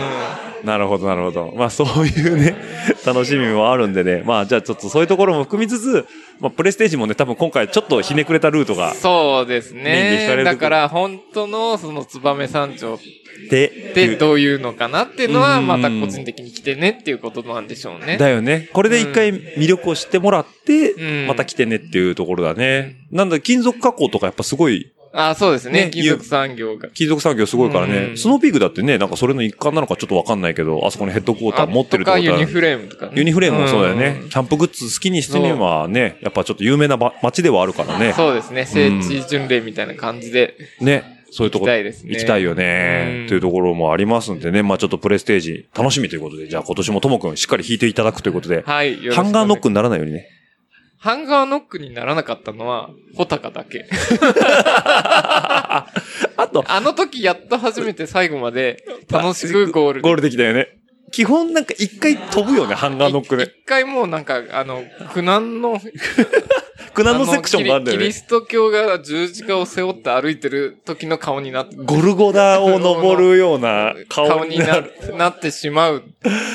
[0.62, 1.52] うなるほど、なるほど。
[1.56, 2.56] まあそういうね、
[3.04, 4.22] 楽しみもあるんでね。
[4.24, 6.06] まあじゃあちょっとそういうところも含みつつ、
[6.40, 10.26] まあ、プレステージもね、多分今回ちょっとひねくれたルートがそうですね。
[10.36, 12.98] るだから、本当のその燕三条っ
[13.50, 18.16] で、てどういうのかなっていうのは、うんまた個人的に来てねっていうことなんでしょうね。
[18.16, 18.68] だよね。
[18.72, 22.96] これで一回魅力を知ってもらって、うんまた来てねっていうところだね。
[23.10, 26.88] なんだ、金属加工とかやっぱすごい、あそうですねね金属産業が。
[26.88, 27.96] 金属産業すごいからね。
[27.96, 33.12] うんスノーピークだってね、なんかそれの一環なのかちょっとわかんないけど、あそこにヘッドクォーター持ってるってことユニフレームとかね。
[33.16, 34.20] ユニフレームもそうだよね。
[34.26, 38.12] んキャンプグッズ好きにしてみればね、やっぱちょっと有名なば街ではあるからね。
[38.14, 38.66] そうですね。
[38.66, 40.56] 聖地巡礼みたいな感じで。
[40.80, 41.22] ね。
[41.34, 43.24] そういうとこ行きたいですね行きたいよねう。
[43.24, 44.62] んというところもありますんでね。
[44.62, 48.96] まあちょっとプレステージ楽しみということで、じゃあ今年もともくんしっかり弾いていただくということで、はい。
[49.10, 50.28] ハンガーノックにならないようにね。
[51.02, 53.88] ハンガーノックにならなかったのは、ホタカだけ。
[56.36, 60.68] あと、あの時やっと初めて最後まで楽しくゴールでゴールできたよね。
[61.10, 63.42] 基本なんか一回飛ぶよね、ハンガーノックで。
[63.42, 65.80] 一回もうなんか、あの、苦難の、
[66.94, 68.04] 苦難のセクションがあるんだよね。
[68.04, 74.92] キリキリスト教が十字架を背負って歩いてる時の顔になって、ゴルゴダを登るような顔顔になになる。
[75.16, 76.04] なってしまう。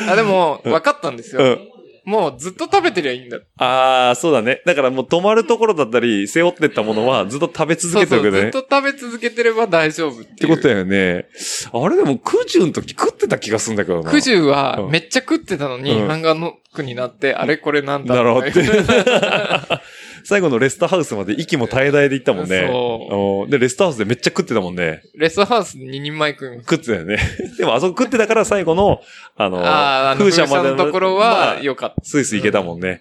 [0.10, 1.41] あ、でも、分かったんですよ。
[1.41, 1.76] うん。
[2.08, 3.39] もうずっと食べてりゃいいんだ。
[3.58, 4.62] ああ、そうだね。
[4.65, 8.39] だからもう止まるところだったり、背負ってったものはずっと食べ続けておくね。
[8.43, 10.32] ずっと食べ続けてれば大丈夫って。
[10.32, 11.26] ってことだよね。
[11.74, 14.10] あれでも、クジュの時食ってた気がするんだけどな。
[14.10, 19.81] クジュはうんめっちゃ食ってたのに、うんハンガーノックになって、あれこれなんだなるほどとか言って
[20.23, 22.67] 最後のレストハウスまで息も絶え絶えで行ったもんね。
[22.69, 25.01] そうんで、レストハウスでめっちゃ食ってたもんね。
[25.15, 26.69] レストハウス2人前食います。
[26.69, 27.17] 食ってたよね。
[27.57, 29.01] でもあそこ食ってたから最後の、
[29.35, 32.03] あの、あ風車のところまはあ良かった。
[32.03, 32.87] スイスイ行けたもんね。
[32.87, 32.99] ハン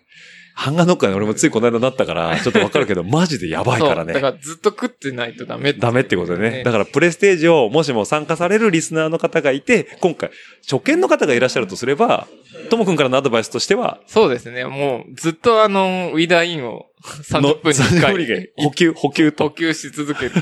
[0.56, 4.06] ガーノックはね、俺もついこの間なったから、 ちょっとわかるけど、マジでやばいからそう。
[4.06, 4.20] だかね。
[4.20, 6.50] らずっと食ってないとダメダメってことでね。
[6.58, 10.30] ねだから、プレステージをもしも参加されるリスナーの方がいて、今回、
[10.68, 12.26] 初見の方がいらっしゃるとすれば、
[12.70, 14.64] ともくんからのアドバイスとしては、そうですね。
[14.64, 20.32] もうずっとあの、ウィダーインを30分に1 30回 補給、補給補と、給し続ける。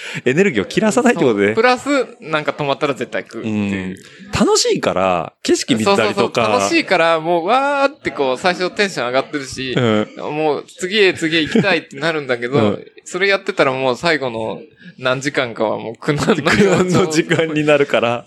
[0.24, 1.62] エネルギーを切らさないってことでそうプ。
[1.62, 1.88] ラス、
[2.20, 3.52] なんか止まったら絶対食うってう。
[3.52, 3.96] いうん
[4.32, 6.48] 楽しいから、景色見たりとか。
[6.48, 10.34] 楽しいから、もうわーってこう、最初テンション上がってるし、うん。
[10.34, 14.60] もう次へ次へ行きたいってなるんだけど、うんそれやってたらもう最後の
[14.96, 18.26] 何時間かはもう苦難の苦難の時間になるから。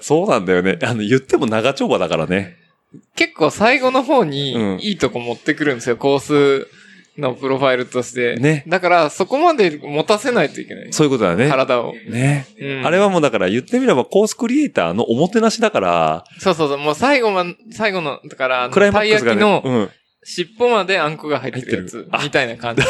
[0.00, 0.78] そうなんだよね。
[0.82, 2.56] あの、言っても長丁場だからね。
[3.14, 6.68] 結構最後の方にうんいいとこ持ってくるんですよ、コース
[7.18, 8.36] のプロファイルとして。
[8.36, 10.92] ねだからそこまで持たせないといけない。
[10.92, 11.48] そういうことだね。
[11.48, 11.94] 体を。
[12.08, 12.46] ね。
[12.60, 19.62] うんあれはもうだから言ってみればコースクリエイターのおもてなしだから、そうそうそう、もう最後ま、最後の、だから、クライマたい焼きックスがね。
[19.62, 19.90] のうん。
[20.24, 22.82] 尻尾まであんこが入ってるやつみたいな感じ。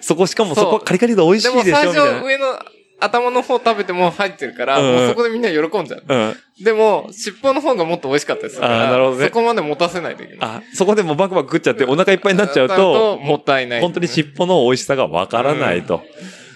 [0.00, 2.12] そこしかもそこカリカリで美味しでもいでしょ最みたいな。
[2.14, 2.58] 初上の
[3.00, 6.04] 頭の方食べても入ってるから、うんもうそこでみんな喜んじゃう。
[6.06, 6.64] うん。
[6.64, 10.38] でも、尻尾の方がもっと美味しかったでするから、なるほどねそこまで持たせないといけない。
[10.40, 13.80] あ、そこでもうバクバク食っちゃってお腹いっぱいになっちゃうと、 もったいない。
[13.80, 16.02] 本当に尻尾の美味しさがわからないと。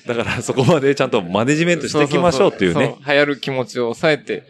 [0.06, 2.84] だからそこまでちゃんとマネジメントしていきましょうっていうね。
[2.84, 4.42] そそそ流行る気持ちを抑えて。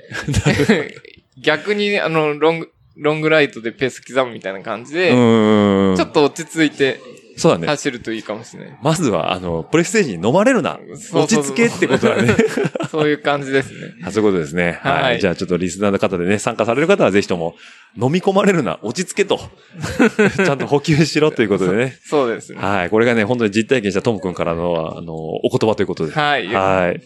[1.39, 5.11] 逆に、あの、ロング、ロングライトでペース刻むみたいな感じで。
[5.11, 7.01] ちょっと落ち着いて
[7.37, 7.67] そうだね。
[7.67, 8.79] 走るといいかもしれない。
[8.83, 10.79] まずは、あの、プレステージに飲まれるな。
[11.13, 12.35] 落ち着けってことだね。
[12.91, 13.95] そういう感じですね。
[14.07, 14.79] あそういうことですね。
[14.83, 15.03] はい。
[15.03, 17.55] はいじゃあちょっとリスナーの方でね、参加される方はぜひとも、
[18.01, 19.39] 飲み込まれるな、落ち着けと。
[20.37, 21.97] ちゃんと補給しろということでね。
[22.05, 22.59] そうですね。
[22.61, 22.91] はい。
[22.91, 26.13] これがね、本当に実体験したトム君からの、あの、お言葉ということで。
[26.13, 26.47] はい。
[26.49, 27.01] はい。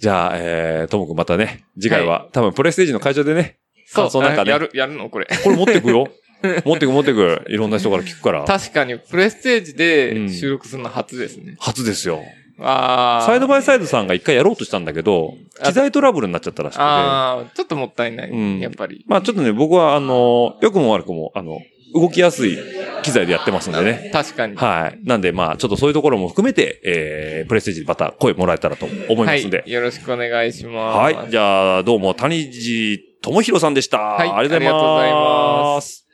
[0.00, 5.08] じゃあ、えー、トム君またね、次回は、多分プレステージの会場でね、そう、感想なんかねやる、やるの？
[5.08, 5.26] これ。
[5.42, 6.08] これ持ってくよ。
[6.64, 7.44] 持ってく持ってく。
[7.48, 8.44] いろんな人から聞くから。
[8.44, 11.56] 確かに、プレステージうんで収録するの初ですね。
[11.58, 12.22] 初ですよ。
[12.60, 13.26] ああ。
[13.26, 16.82] サイドバイサイドさんが一回やろうとしたんだけど、機材トラブルになっちゃったらしくて。
[16.82, 18.30] ああ、ちょっともったいない。
[18.30, 19.04] うんやっぱり。
[19.06, 21.60] まあちょっとね、僕はあの、良くも悪くも、あの、
[21.94, 22.58] 動きやすい
[23.02, 24.10] 機材でやってますんでね。
[24.12, 24.56] 確かに。
[24.56, 24.98] はい。
[25.04, 29.58] なんでまあちょっとそういうところも含めて、えー、プレステージでまた声もらえたらと思いますんで。
[29.58, 29.70] はい。
[29.70, 31.14] よろしくお願いします。
[31.16, 31.30] はい。
[31.30, 33.98] じゃあ、どうも、谷地智弘さんでした。
[33.98, 35.74] はいありがとうございありがとうございま。
[35.76, 36.04] ます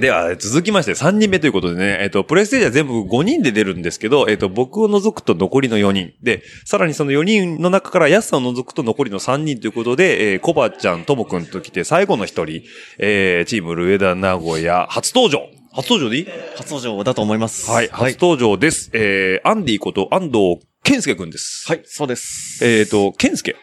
[0.00, 6.14] では、続きまして3人目ということでね、えっ、と、プレイステージは全部5人で出るんですけど、えっ、と、僕を除くと残りの4人。
[6.22, 12.62] で、さらにその4人の中から安さんを除くと残りの3人ということで、えー、コバちゃん、ともくんと来て最後の1人、
[12.98, 15.46] えー、チームルエダ名古屋初登場。
[15.72, 16.26] 初登場でいい？
[16.56, 17.70] 初登場だと思います。
[17.70, 18.90] はい、初登場です。
[18.94, 21.66] えー、アンディこと安藤健介くんです。
[21.68, 22.64] はい、そうです。
[22.66, 23.54] えっ、と、健介。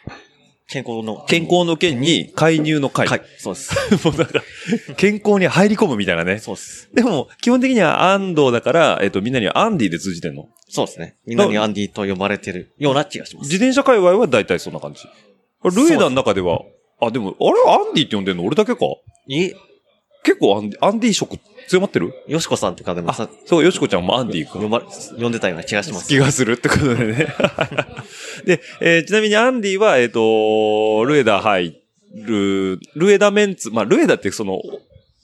[0.68, 1.24] 健康の。
[1.28, 3.08] 健康の健に介入の介。
[3.08, 3.74] はい、そうです。
[4.06, 4.44] もうなんか、
[4.98, 6.40] 健康に入り込むみたいなね。
[6.40, 6.90] そうです。
[6.94, 10.50] でも、基本的には安藤だから、えっ、と、みんなにはアンディで通じてんの？
[10.68, 11.16] そうですね。
[11.26, 13.46] みんなにアンディと呼ばれてるような気がします。
[13.46, 15.04] 自転車界隈は大体そんな感じ。
[15.64, 16.62] ルエダの中では、
[17.00, 18.44] あ、でも、あれアンディって呼んでんの？
[18.44, 18.82] 俺だけか
[19.28, 19.56] いえ、
[20.24, 22.14] 結構アンディアンディ色強まってる？
[22.28, 24.82] よしこさんとかでもあさ、、そう、よしこちゃんもアンディ君呼ば、
[25.20, 26.08] 呼んでたような気がします。
[26.08, 27.28] 気がするってことでね。
[28.46, 31.80] で、えーちなみにアンディは、えっ、と、ルエダ入
[32.16, 34.62] る、ルエダメンツ、まあ、ルエダってその、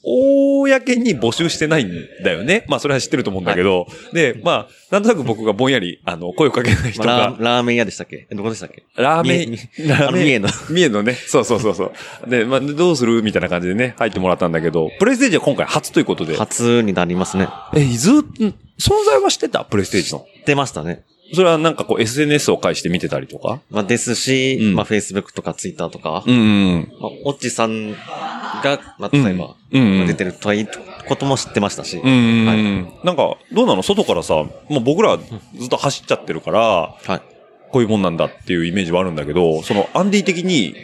[0.03, 1.91] 公に募集してないん
[2.23, 2.65] だよね。
[2.67, 3.87] まあ、それは知ってると思うんだけど。
[4.11, 8.27] で、まあ、なんとなく僕がぼんやり、あの、声をかけない人まあラがー、ラーメン屋でしたっけ？
[8.29, 8.83] えどこでしたっけ？
[8.95, 11.13] ラーメンみ、ラーメン、三重の三重のね。
[11.13, 11.93] そうそうそうそ
[12.25, 12.29] う。
[12.29, 13.23] で、まあ、どうする？
[13.23, 16.35] みたいな感じでね、入ってもらったんだけど、プレイステージは今回初ということで。
[16.35, 17.47] 初になりますね。
[17.73, 18.43] え、ずっと、
[18.79, 19.63] 存在はしてた？
[19.63, 20.25] プレイステージの。
[20.45, 21.03] 出ましたね。
[21.33, 23.61] それはなんかこう SNS を介して見てたりとか？
[23.69, 24.75] まあ、ですし、うん。
[24.75, 26.91] まあ、Facebook とか Twitter とか、んうん。
[26.99, 27.97] まあ、オッチさんが、
[28.99, 29.81] まあ、例えば、うん。
[29.81, 30.69] うんまあ出てるという
[31.07, 33.05] ことも知ってましたし、うんうん、はい。
[33.05, 33.83] なんか、どうなの？
[33.83, 35.23] 外からさ、もう僕らず
[35.65, 37.21] っと走っちゃってるから、はい。
[37.71, 40.75] こういうもんなんだっていうイメージはあるんだけど、そのアンディ的に、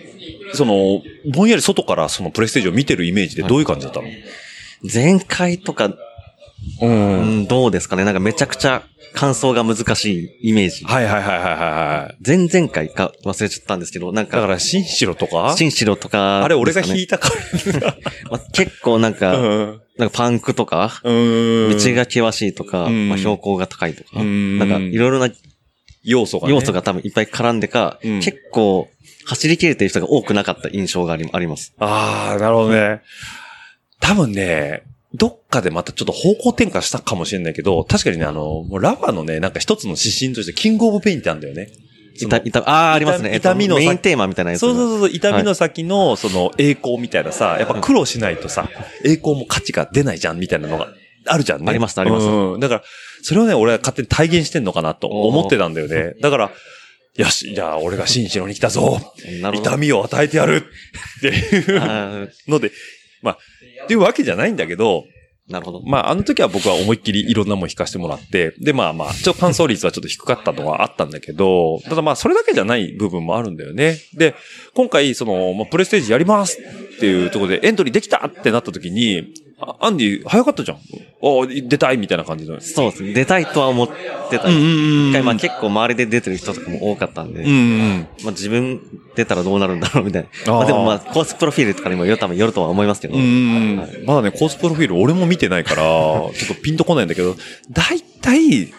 [0.54, 4.08] その、ぼんやり外からそのプレイステージを見てるイメージでどういう感じだったの、
[4.92, 5.94] 前回とか、
[6.82, 7.20] うん。
[7.20, 10.86] うん、どうですかねなんかめちゃくちゃ感想が難しいイメージ。
[10.86, 12.18] はいはいはいはいはいはい。
[12.26, 15.56] 前々回か忘れちゃったんですけど、なんか、だから、新城とか？
[15.58, 17.30] 新城とか、あれ俺が弾いいたか
[17.82, 17.98] ら。
[18.32, 19.82] まあ、結構なんか、うん。
[19.98, 21.70] なんかパンクとか、うん。
[21.72, 25.30] 道が険しいとか、うんまあ、標高が高いとか、うんなんかいろいろな
[26.04, 26.54] 要素が、ね。
[26.54, 28.88] 要素が多分いっぱい絡んでか、うん結構
[29.26, 31.74] 走り切れてる人が多くなかった印象があります。
[31.80, 33.02] ああ、なるほどね。
[34.00, 41.70] 多分ね、どっかでまたちょっと方向転換したかもしれないけど、確かにね、あの、もうラバのね、なんか一つの指針として、キングオブペインってあるんだよね。
[42.16, 43.32] 痛、痛、ああー、ありますね。
[43.34, 44.68] えっと痛みのメインテーマみたいなやつが。
[44.68, 48.70] そうそうそう、痛みの先の、その、栄光みたいなさ、やっぱ苦労しないとさ、
[49.04, 50.90] 栄光も価値が出ないじゃん、みたいなのが
[51.26, 51.66] あるじゃんね。
[51.70, 52.60] ありますありますうん。
[52.60, 52.84] だから、
[53.24, 56.14] それをね、俺は勝手に体現してんのかなと思ってたんだよね。
[56.22, 56.52] だから、
[57.16, 59.00] よし、じゃあ俺が新城に来たぞ。
[59.54, 60.64] 痛みを与えてやる
[61.18, 62.72] っていうので、
[63.22, 63.38] まあ、
[63.90, 65.06] っていうわけじゃないんだけど、
[65.48, 65.82] なるほど。
[65.82, 73.98] まあ、あの時は僕は思いっきりいろんなもん弾かせてもらって、で、まあまあ、ちょっと感想率はちょっと低かったのはあったんだけど、ただまあ、それだけじゃない部分もあるんだよね。
[74.14, 74.36] で、
[74.76, 79.24] 今回、その、まあ、プレステージやりますっていうところでエントリーできたってなった時に、
[79.62, 80.78] あアンディ、早かったじゃん。
[80.78, 80.82] あ
[81.48, 82.60] 出たいみたいな感じの。
[82.62, 83.14] そうですね。
[83.14, 83.88] 出たいとは思っ
[84.30, 84.50] てた。
[84.50, 88.08] 一回まあ結構周りで出てる人とかも多かったんで、うんうん。
[88.24, 88.82] まあ自分
[89.16, 90.54] 出たらどうなるんだろうみたいな。
[90.54, 93.18] まあでもまあコースプロフィールとかにもよ多分よるとは思いますけど。
[93.18, 97.36] まだね、コースプロフィール俺も見てないから、 ちょっとピンとこないんだけど、
[97.70, 98.74] だいたい、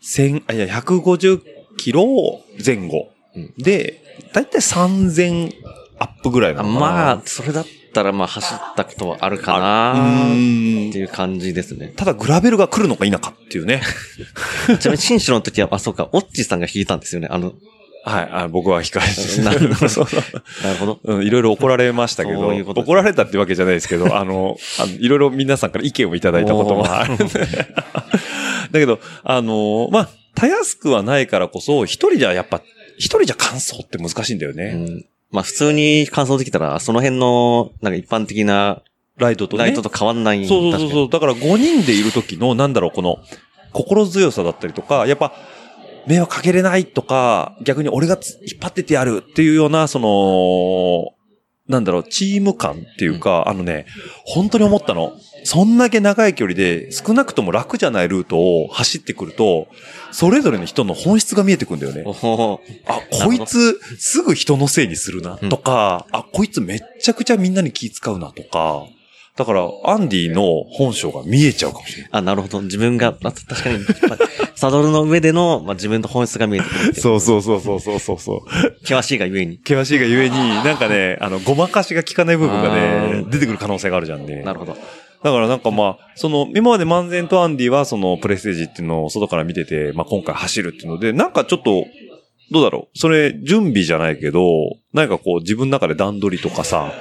[0.00, 1.40] 千、あ、いや、150
[1.76, 3.10] キロ前後。
[3.58, 5.52] で、だいたい3000
[5.98, 6.80] アップぐらいなあのかな。
[6.80, 11.92] まあ、それだったらまあ走ったことはあるかうなっていう感じですね。
[11.96, 13.82] ただグラベルが来るのか否かっていうね。
[14.78, 17.28] ちなみに新種の時は、あ、そうか、オッチさんが弾いたんですよね。
[17.30, 17.52] あの、
[18.04, 19.42] はい、あ僕は控えして。
[19.42, 20.06] なるほど
[20.62, 21.00] なるほど。
[21.02, 27.24] うん、いろいろ怒られましたけど、そういう怒られたってわけじゃないですけど、あの、あのいろいろ皆さんから意見をいただいたこともあるんで。
[27.26, 32.62] だけど、あの、まあ、たやすくはないからこそ、一人じゃやっぱ、
[32.96, 34.72] 一人じゃ感想って難しいんだようね。
[34.72, 38.82] ん、まあ普通に完走できたら、その辺の、なんか一般的な
[39.16, 39.64] ライトとね。
[39.64, 40.46] ライトと変わんない。
[40.46, 41.08] そうそうそうそう。
[41.10, 43.18] だから5人でいる時の、なんだろう、この、
[43.72, 45.32] 心強さだったりとか、やっぱ、
[46.06, 51.15] 迷惑かけれないとか、逆に俺がつ引っ張ってってやるっていうような、その、
[51.68, 53.86] なんだろう、チーム感っていうか、あのね、
[54.24, 55.12] 本当に思ったの。
[55.44, 59.68] そんだけ長い距離で、少なくとも楽じゃないルートを走ってくると、
[60.12, 62.04] それぞれの人の本質が見えてくるんだよね。
[62.86, 68.84] あ、こいつ、すぐ人のせいにするな、とか、あ、こいつめっちゃくちゃみんなに気使うな、とか、
[69.36, 72.10] だから、アンディの本性が見えちゃうかもしれない。
[72.12, 72.62] あ、なるほど。
[72.62, 74.18] 自分が、あ確かに、まあ
[74.56, 76.94] サドルの上での、まあ、自分の本質が見えてくる。
[76.94, 78.80] そうそうそうそうそうそうそう。
[78.80, 79.58] 険しいがゆえに。
[79.58, 84.42] 険しいがゆえに、なんかね、あの、ごまかしが効かない部分があねー、出てくる可能性があるじゃんね。
[84.42, 84.74] なるほど。
[85.22, 91.84] だからなんかまあ、その、今まで漫然とアンディはそのプレイステージっていうのを外から見てて、まあ今回走るっていうので、なんかちょっと、
[92.50, 92.98] どうだろう？
[92.98, 96.92] それ、準備じゃないけど、何かこう自分の中で段取りとかさ、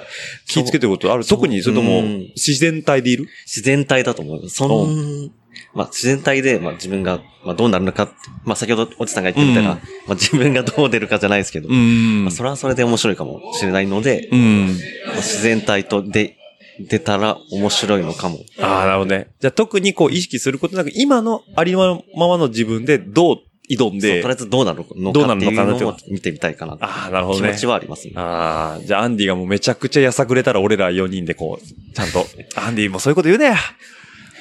[0.48, 3.28] 気ぃつけてることある特にそれともうん、自然体でいる？
[3.46, 4.50] 自然体だと思う。
[4.50, 5.32] そん、
[5.74, 14.68] まあ、自然体で、まあ、自分が、まあ、どうなるのかって、まあ、先ほど、おじさんが言ってみたいな、うんまあ、自分がどう出るかじゃないですけど、んまあ、それはそれで面白いかもしれないので、うん。
[15.08, 16.38] まあ、自然体とで、
[16.78, 18.40] 出たら面白いのかも。
[18.60, 19.30] ああ、なるほどね。
[19.40, 23.38] じゃあ特にこう意識することなく、今のありのままの自分でどう
[23.70, 26.78] 挑んでとりあ、えずどうなるのどうなかっていうるのを見てみたいかな。
[26.80, 27.50] ああ、なるほどね。
[27.50, 28.14] 気持ちはありますね。
[28.16, 32.26] ああ、じゃあアンディがもうめちゃくちゃやさぐれたら俺ら4人でこう、ちゃんと、
[32.56, 33.56] アンディもそういうこと言うね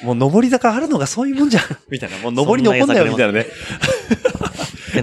[0.03, 2.17] もう上り坂あるのがそういうもんじゃん みたいな。
[2.17, 3.47] もう上りに怒んなよみたいなね。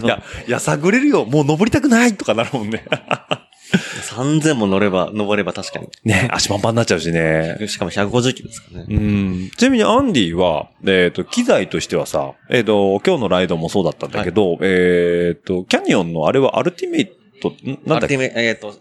[0.03, 1.24] いや、やさぐれるよ。
[1.24, 2.84] もう登りたくないとかなるもんね。
[3.73, 5.89] 3000も乗れば、登れば確かに。
[6.05, 7.57] ね、足パンパンになっちゃうしね。
[7.68, 8.87] しかも150キロですかね。
[8.89, 9.51] うん。
[9.57, 17.07] ちなみにアンディは、えっ、と、機材としてはさ、えっ、と、今日のライドもそうだったんだけど、えっ、と、キャニオンのあれはアルティメイ
[17.41, 17.55] ト、ん
[17.87, 18.09] なんだっけ？
[18.09, 18.75] アルティメえっ、と、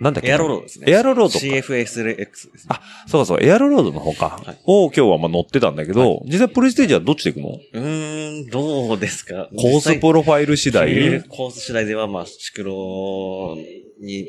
[0.00, 0.28] なんだっけ？
[0.30, 0.86] エアロロードですね。
[0.90, 2.52] エアロロードか CFSX ですね。
[2.68, 4.40] あ、そうそう、エアロロードの方か。
[4.44, 7.58] はいを今日はまあ乗ってたんだけど、実際プレステージはどっちで行くの？
[7.72, 9.48] うーん、どうですか？
[9.56, 11.22] コースプロファイル次第？
[11.28, 13.56] コース次第では、まあ、シクロ
[14.02, 14.28] に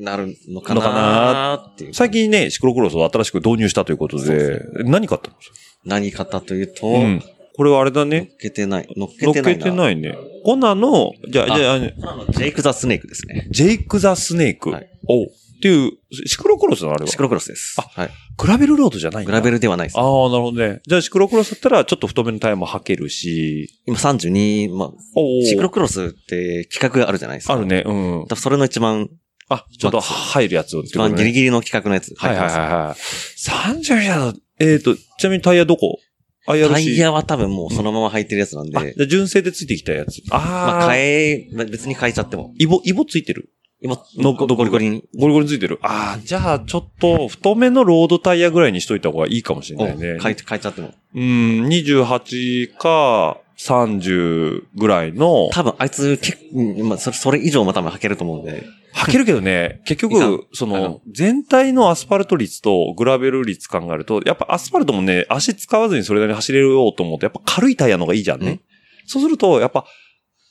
[0.00, 1.94] なるのかななっていう。
[1.94, 5.36] 最近ね、シクロクロスを新しく導入したということそうで、何買ったの？
[5.84, 7.22] 何方というと、うん。
[7.56, 8.30] これはあれだ乗っね。
[8.40, 8.88] けてない。
[8.96, 9.64] 乗っけ乗ってないな。
[9.64, 10.16] けてないね。
[10.44, 13.46] コナの、じゃあ、あじゃあ、ジェイク・ザ・スネークですね。
[13.50, 14.70] ジェイク・ザ・スネーク。
[14.70, 15.26] はいおう
[15.64, 15.92] っていう、
[16.26, 17.06] シクロクロスのあれは？
[17.06, 17.76] シクロクロスです。
[17.78, 18.10] あはい。
[18.36, 20.02] グラベルロードじゃないんだグラベルではないですあ。
[20.02, 20.10] あ、なる
[20.42, 20.82] ほどね。
[20.86, 23.80] じゃあシクロクロスだったらちょっと太めのタイヤも履けるし。
[23.86, 27.54] 今32、まあ、おーシクロクロスって企画があるじゃないですか。
[27.54, 27.64] ある。
[27.64, 27.82] ね。
[27.86, 28.36] うん。
[28.36, 29.08] それの一番、
[29.48, 31.32] あ、ちょっと入るやつって一番ギリリ。
[31.32, 33.50] ギリの企画のやつはいはい入ってます。
[33.50, 33.78] はいはい。
[33.78, 35.98] 30だと、えっ、と、ちなみにタイヤどこ
[36.46, 36.68] ?IRC。
[36.68, 40.20] タイヤは多分もうそのまま履いてるやつなんで、あ、じゃあ純正でついてきたやつ。
[40.30, 40.40] ああ。
[40.80, 42.52] まあ変え、別に変えちゃっても。
[42.58, 43.50] イボ、イボついてる？
[43.84, 45.04] 今、のゴゴリゴリに。
[45.14, 45.78] ゴリゴリついてる。
[45.82, 50.18] ああ、じゃあちょっと太めのロードタイヤぐらいにしといた方がいいかもしれないね。
[50.22, 50.94] 変え、変えちゃっても。
[51.14, 58.64] うん、28か30ぐらいの、多分あいつ結構、まあそれ、それ以上も多分履けると思うんで。
[58.94, 68.50] 履けるけどね、結局、そあのの、全体のアスファルト率とグラベル率考えると、やっぱアスファルトもね、足使わずにそれなりに走れようと思うと、やっぱ軽いタイヤの方がいいじゃんね。
[68.50, 68.60] うん
[69.06, 69.84] そうすると、やっぱ、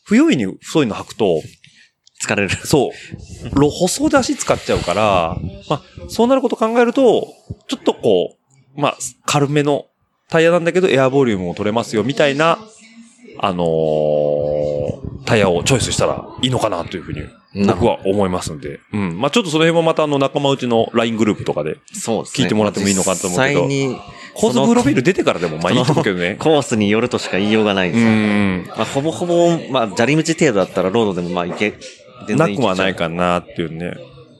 [0.05, 1.41] 不用意に太いの履くと、
[2.25, 2.49] 疲れる。
[2.65, 2.91] そ
[3.53, 5.37] う、ろ舗装で足使っちゃうから、
[5.69, 7.27] まあ、そうなること考えると、
[7.67, 8.35] ちょっとこ
[8.77, 9.85] う、まあ、軽めの
[10.29, 12.59] タイヤなんだけど、エアボリュームも取れますよ、みたいな、
[13.39, 14.73] あのー
[15.25, 17.21] タイヤをチョイスしたらいいのかなというふうに、
[17.65, 18.79] 僕は思いますんで。
[18.91, 19.19] うん。
[19.19, 22.43] まあちょっとその辺もまたあの仲間内の LINE グループとかで、そうですね。
[22.43, 23.97] 聞いてもらってもいいのかと思うけど実際に、
[24.33, 26.35] コースプロフィール出てからでもまあいいと思うけどね。
[26.39, 28.05] コースによるとしか言いようがないでうす。
[28.05, 28.65] ん。
[28.67, 31.79] まあ、ほぼほぼ、まあ、砂利道程度だったらロードでもまあ、いけ、全
[32.35, 33.93] な然くはないかなっていうね。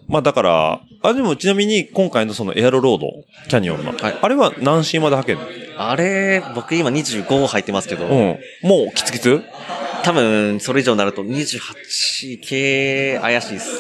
[0.08, 3.08] まあだから、あ、でもちなみに今回のそのエアロロード、
[3.50, 5.46] キャニオンの、はいあれは何 C まで履けるの？
[5.78, 8.12] あれ、僕今25入ってますけど、うん。
[8.64, 9.42] もうキツキツ？
[10.04, 13.80] 多分、それ以上になると28系怪しいです。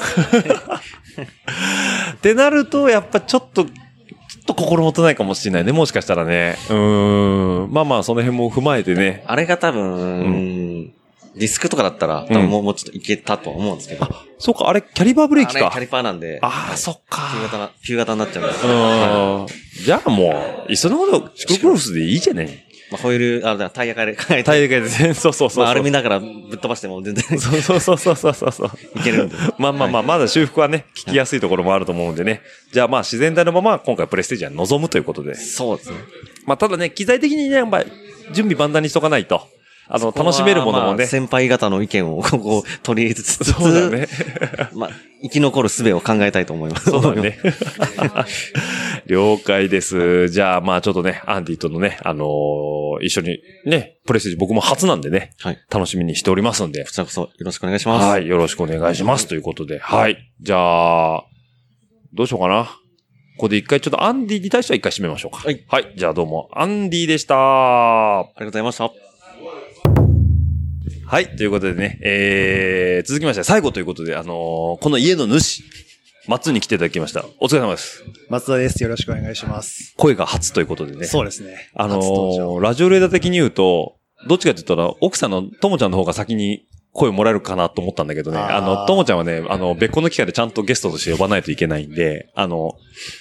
[2.13, 5.73] ってなると、やっぱちょっと、ちょっと心もとないかもしれないね。
[5.73, 6.55] もしかしたらね。
[6.69, 7.73] うーん。
[7.73, 9.23] まあまあ、その辺も踏まえてね。
[9.27, 10.93] あれが多分、
[11.35, 14.07] ディスクとかだったら、多分もう,、もうちょっといけたとは思うんですけど。
[14.37, 15.79] そうか、あれ、キャリバーブレーキかあれキャ。
[15.81, 17.31] リパーなんで、ああ、そっか。
[17.35, 19.53] 旧型な、旧型になっちゃうんで。
[19.53, 19.83] うん。
[19.85, 22.65] じゃあもう、いっそのこと、シクロクロスでいいじゃね？
[22.91, 24.43] まあ、ホイール、あ、だタイヤ変え、変ええ。
[24.43, 25.63] て、 タイヤが全そうそうそう。
[25.63, 26.29] まあ、アルミだからぶっ
[26.59, 28.99] 飛ばしても全然そうそうそうそうそうそうそう。
[28.99, 29.35] いけるんで。
[29.57, 32.41] まあまあまあ、まだ修復はね、聞きやすいところもあると思うんでね。
[32.71, 35.33] じゃあまあ、自然体のまま、今回プレステージは望むということで。
[35.33, 35.95] そうですね。
[36.45, 37.91] まあ、ただね、機材的にね、やっぱり、
[38.33, 39.47] 準備万端にしとかないと。
[39.87, 40.97] あの、楽しめるものもね。
[40.97, 44.07] まあ先輩方の意見をここ取り入れつつ、そうだね。
[44.73, 44.89] まあ、
[45.21, 46.89] 生き残る術を考えたいと思います。
[46.89, 47.37] そうだね。
[49.07, 50.29] 了解です。
[50.29, 55.57] じゃあ、まあちょっとね、アンディとのね、あのー一緒にね、プレステージ僕も初なんでね、はい。
[55.69, 56.91] 楽しみにしておりますんでこ。
[56.91, 58.05] ちらこそよろしくお願いします。
[58.05, 59.27] はい、よろしくお願いします。
[59.27, 60.17] ということで、はい。
[60.41, 61.23] じゃあ、
[62.13, 62.65] どうしようかな。
[63.35, 65.43] ここで一回ちょっとアンディに対しては一回締めましょうか。
[65.43, 65.65] はい。
[65.67, 65.93] はい。
[65.95, 68.19] じゃあどうも、アンディでした。
[68.19, 69.02] ありがとうございました。
[71.13, 71.35] はい。
[71.35, 75.63] ということでね、えー、続きまして最後ということで、あのーこの家の主、
[76.27, 77.23] 松に来ていただきました。
[77.39, 78.03] お疲れ様です。
[78.31, 78.81] 松田です。
[78.81, 79.93] よろしくお願いします。
[79.95, 81.05] 声が初ということでね。
[81.05, 81.69] そうですね。
[81.75, 83.97] あのーラジオレーダー的に言うと、
[84.27, 88.37] どっちかって言ったら、奥さんのともちゃんの方が先に声もらえるかなと思ったんだけどね。
[88.37, 92.75] あの、ともちゃんはね、あの、別個の機会でちゃんとゲストとして呼ばないといけないんで、あの、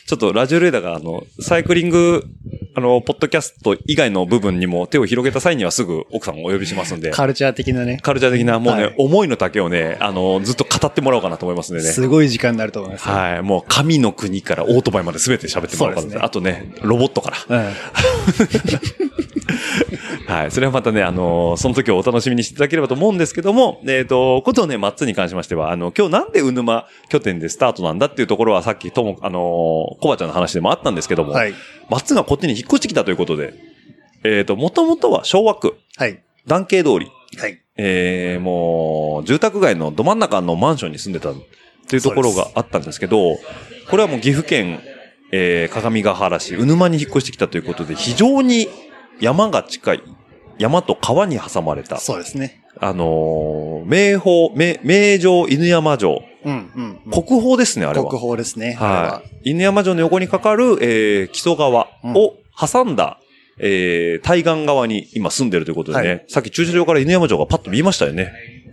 [0.07, 2.25] ちょっとラジオレーダーが、あの、サイクリング、
[2.75, 7.11] あの、ポッドキャスト以外の部分にも手を広げた際にはすぐ奥さんをお呼びしますんで。
[7.11, 11.89] カルチャー的なね、カルチャー的な、もうね、はい思いの丈をね、あの、ずっと語ってもらおうかなと思いますんでね。
[11.89, 13.09] すごい時間になると思います。
[13.09, 13.43] はい。
[13.43, 17.59] もう、神の国からオートバイまで全て喋ってもらおうかなねあとね、ロボットから。
[17.59, 17.73] うん。
[20.33, 20.51] はい。
[20.51, 29.43] それはまたね、あのーその時をお楽しみにしていただければと思うんですけども、えっ、と、ことね、マッツに関しましては、あの、今日なんでうぬま拠点でスタートなんだっていうところはさっきとも、あのー
[30.01, 31.55] コバちゃんの話でもあったんですけども、はい。
[31.91, 33.55] マッツがこっちに引っ越してきたということで、
[34.25, 36.23] えっ、と、もともとは昭和区、はい。
[36.83, 37.61] 通り、はい。
[37.77, 41.35] えー、もう、住宅街のど真ん中のマンションに住んでたっ
[41.89, 43.37] ていうところがあったんですけど、
[43.91, 44.81] これはもう岐阜県、
[45.31, 48.69] えー、鏡ヶ原市、うぬまに引っ越してきたということで、非常に
[49.21, 50.03] 山が近い、
[50.63, 52.63] 山と川に挟まれた、そうですね。
[52.79, 57.01] あのー名峰、名、名城犬山城うん、うん。
[57.07, 58.07] うん国宝ですね、あれは。
[58.07, 58.75] 国宝ですね。
[58.75, 59.51] はい。
[59.51, 63.19] 犬山城の横にかかる、えー、木曽川を挟んだ、
[63.59, 68.33] えー、対岸側に今住んでるということでね、はいさっき駐車場から犬山城がパッと見えましたよね。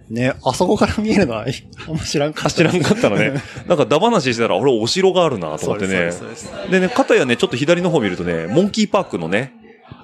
[0.10, 1.46] ね、あそこから見えるのは、
[1.88, 2.50] あんま知らんかった。
[2.50, 3.34] 知らんかったのね。
[3.68, 5.94] なんかダ話してたら、俺お城があるなと思ってね。
[5.94, 9.54] そうですそうですそうでね、片やね、ちょっと左の方見るとね、モンキーパークのね、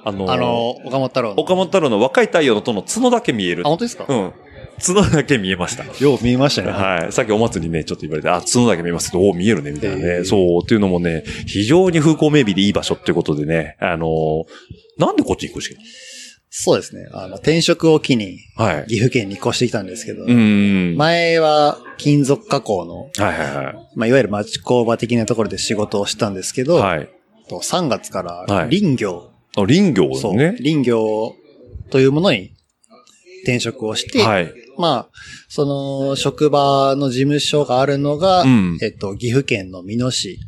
[0.06, 1.42] あのーあの、岡本太郎の。
[1.42, 3.70] 岡本太郎の若い太陽のとの角だけ見えるあ、。
[3.70, 4.06] 本当ですか？
[4.08, 4.34] うん。
[4.86, 5.84] 角だけ見えました。
[6.04, 6.72] よう見えましたね。
[6.72, 7.12] はい。
[7.12, 10.02] さっきお祭りね、ちょっと言われて、あ、角だけ見えますけど、お見えるね、みたいなね。
[10.04, 14.44] えーそう、っていうのもね、非常に風光明媚でいい場所っていうことでね、あのー
[14.98, 15.76] なんでこっち行くし
[16.58, 17.08] そうですね。
[17.12, 18.86] あの、転職を機に、はい。
[18.88, 20.96] 岐阜県に越してきたんですけど、うーん。
[20.98, 23.76] 前は金属加工の、はいはいはい。
[23.96, 27.10] まあ、いわゆる町工場的なところで仕事をしたんですけど、はい。
[27.50, 30.56] と3月かはらい林業、あ、林業そう、ね。
[30.62, 31.36] 林業
[31.90, 32.52] というものに
[33.44, 34.54] 転職をして、はい。
[34.78, 35.10] まあ、
[35.48, 40.40] その、職場の事務所があるのが、うんえっと、岐阜県の美濃市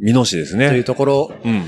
[0.00, 0.84] 美濃市ですというね。
[0.84, 1.66] ところ、うん。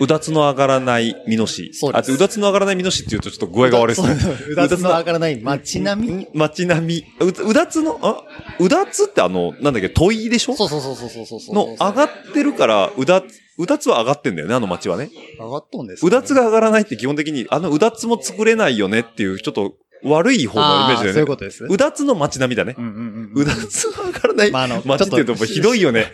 [0.00, 1.74] うだつの上がらない美濃市。
[1.74, 4.16] そうですあ、うだつの上がらない美濃市って言うとちょっと具合が悪いですね。
[4.50, 6.26] うだつの上がらない街並み？
[6.34, 7.04] 街並み。
[7.20, 8.22] う、うだつの、あ、
[8.60, 10.54] うだつってあの、なんだっけ、問いでしょ？
[10.56, 11.54] そうそうそうそうそうそうそう。
[11.54, 13.24] の上がってるから、うだつ、
[13.58, 15.10] うだつは上がってんだよね、あの街はね。
[15.38, 21.12] 上がっとんです、うだつが上がらないって基本的に、あのうだつも作れないよねっていう、ちょっと悪い方のイメージだよね。
[21.12, 22.80] そういうことですうだつの街並みだねう。
[22.80, 23.42] んうんうん。
[23.42, 26.06] うだつが上がらないまああの 街っていうとひどいよね。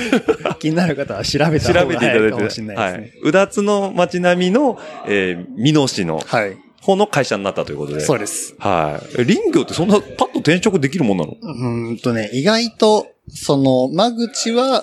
[0.58, 2.18] 気になる方は調べた調方がべていただいて。
[2.20, 3.20] 早いかもしれないはいですね。。
[3.22, 6.56] うだつの街並みの、えー、美濃市のはい。
[6.80, 8.00] 方の会社になったということで。
[8.00, 8.54] そうです。
[8.58, 9.20] はい。
[9.20, 11.36] え林業ってそんなパッと転職できるもんなの？
[11.40, 14.82] うーんとね、意外と、その、間口は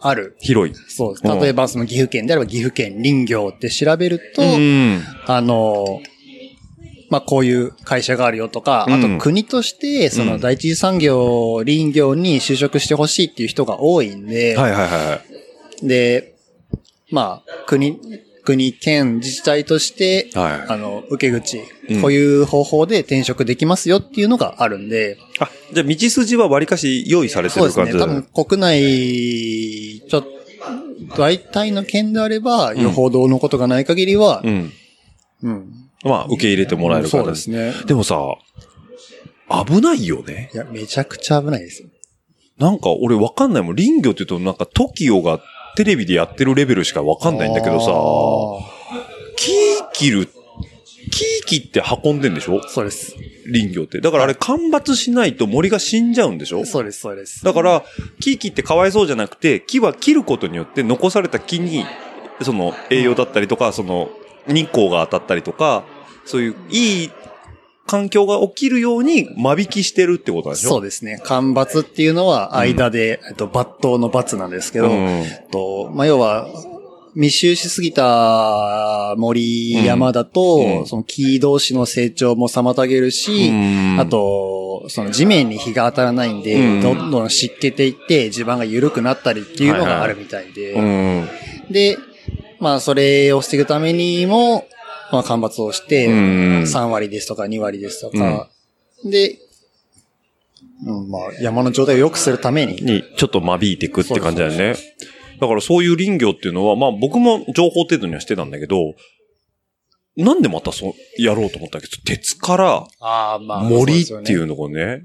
[0.00, 0.36] ある。
[0.40, 0.74] 広い。
[0.88, 5.02] そう例えば、その岐阜県であれば岐阜県林業って調べると、うん。
[5.26, 6.00] あの、
[7.10, 15.20] まあ、こういう会社があるよとか、あうんと国として、そうのん第一次産業、林業に就職してほしいっていう人が多いんで、はいはいは
[15.82, 15.86] い。
[15.86, 16.34] で、
[17.10, 17.98] まあ、国、
[18.48, 27.92] 国、県、自治体として、はいあの、受け口、うんこういう方法で転職できますよっていうのがあるんで、あ、じゃあ道筋は割かし用意されてそうですね。
[27.98, 30.28] 多分国内、ちょっと、
[31.16, 34.72] 大体の県であれば、んよほどのことがない限りはう、ん。
[35.42, 35.72] うん。
[36.04, 37.24] まあ、受け入れてもらえるから。
[37.24, 37.72] そうですね。
[37.86, 38.22] でもさ、
[39.66, 40.50] 危ないよね。
[40.52, 41.88] いや、めちゃくちゃ危ないですよ。
[42.58, 43.76] なんか俺わかんないもん。
[43.76, 45.40] 林業って言うとなんか TOKIO が
[45.78, 47.92] テレビでやってるレベルしかわかんないんだけどさ、
[49.36, 49.52] 木
[49.92, 50.28] 切る、
[51.08, 52.60] 木切って運んでんでしょ？
[52.66, 53.14] そうです。
[53.44, 54.00] 林業って。
[54.00, 56.64] だからあれ間伐しないと森が死んじゃうんでしょ？
[56.64, 57.44] そうです、そうです。
[57.44, 57.84] だから、
[58.18, 61.84] 木切ってかわいそうじゃなくて、木は切ることによって残された木に、
[62.42, 64.10] その栄養だったりとか、その
[64.48, 65.84] 日光が当たったりとか、
[66.24, 67.10] そういういい
[67.88, 70.68] 環境が起きるように間引きしてるってことなんでしょ？
[70.68, 71.20] そうですね。
[71.24, 74.94] 間伐っていうのは間で、えっと、抜刀の抜なんですけど、うん。
[74.94, 76.46] えっと、まあ、要は、
[77.14, 80.86] 密集しすぎた森山だと、うん。
[80.86, 83.96] その木同士の成長も妨げるし、うん。
[83.98, 86.80] あと、その地面に日が当たらないんで、うん。
[86.82, 91.28] どんどん湿気ていって地盤が緩くなったりっていうのがあるみたいで、うん。
[91.70, 91.96] で、
[92.60, 94.68] まあそれを防ぐためにも、
[95.10, 96.14] まあ間伐をして、うん。
[96.62, 98.50] 3割ですとか2割ですとか、
[99.04, 99.38] で、
[100.86, 104.74] うん、まあ山の状態を良くするために、に、ちょっと間引いていくって感じだよね。
[105.40, 108.94] だからそういう林業っていうのは、まあ僕も情報程度にはしてたんだけど、
[110.16, 111.86] なんでまたそう、やろうと思ったっけ？
[111.86, 115.04] ど、鉄からああ、ま森っていうのがね。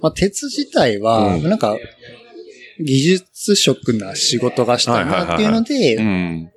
[0.00, 1.42] まあ鉄自体は、うん。
[1.48, 1.78] なんか、
[2.80, 6.50] 技術職な仕事がしたいなっていうのうで、ん。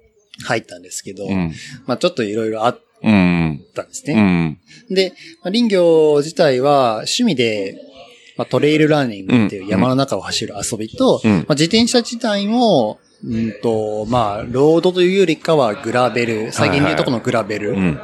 [0.43, 1.53] 入ったんですけど、うん。
[1.85, 3.63] まあちょっといろいろあっうん。
[3.73, 4.21] たんですうね。
[4.21, 4.59] ん。
[4.89, 5.13] で、
[5.43, 7.75] まあ林業自体は趣味で、
[8.37, 17.99] まあ、トレイルランニングっていう山の中を走る遊びと、うんまあ、自転車自体も、うんと、まあ、ロードというよりかはグラベル、最近でいうとこのグラベル、うん。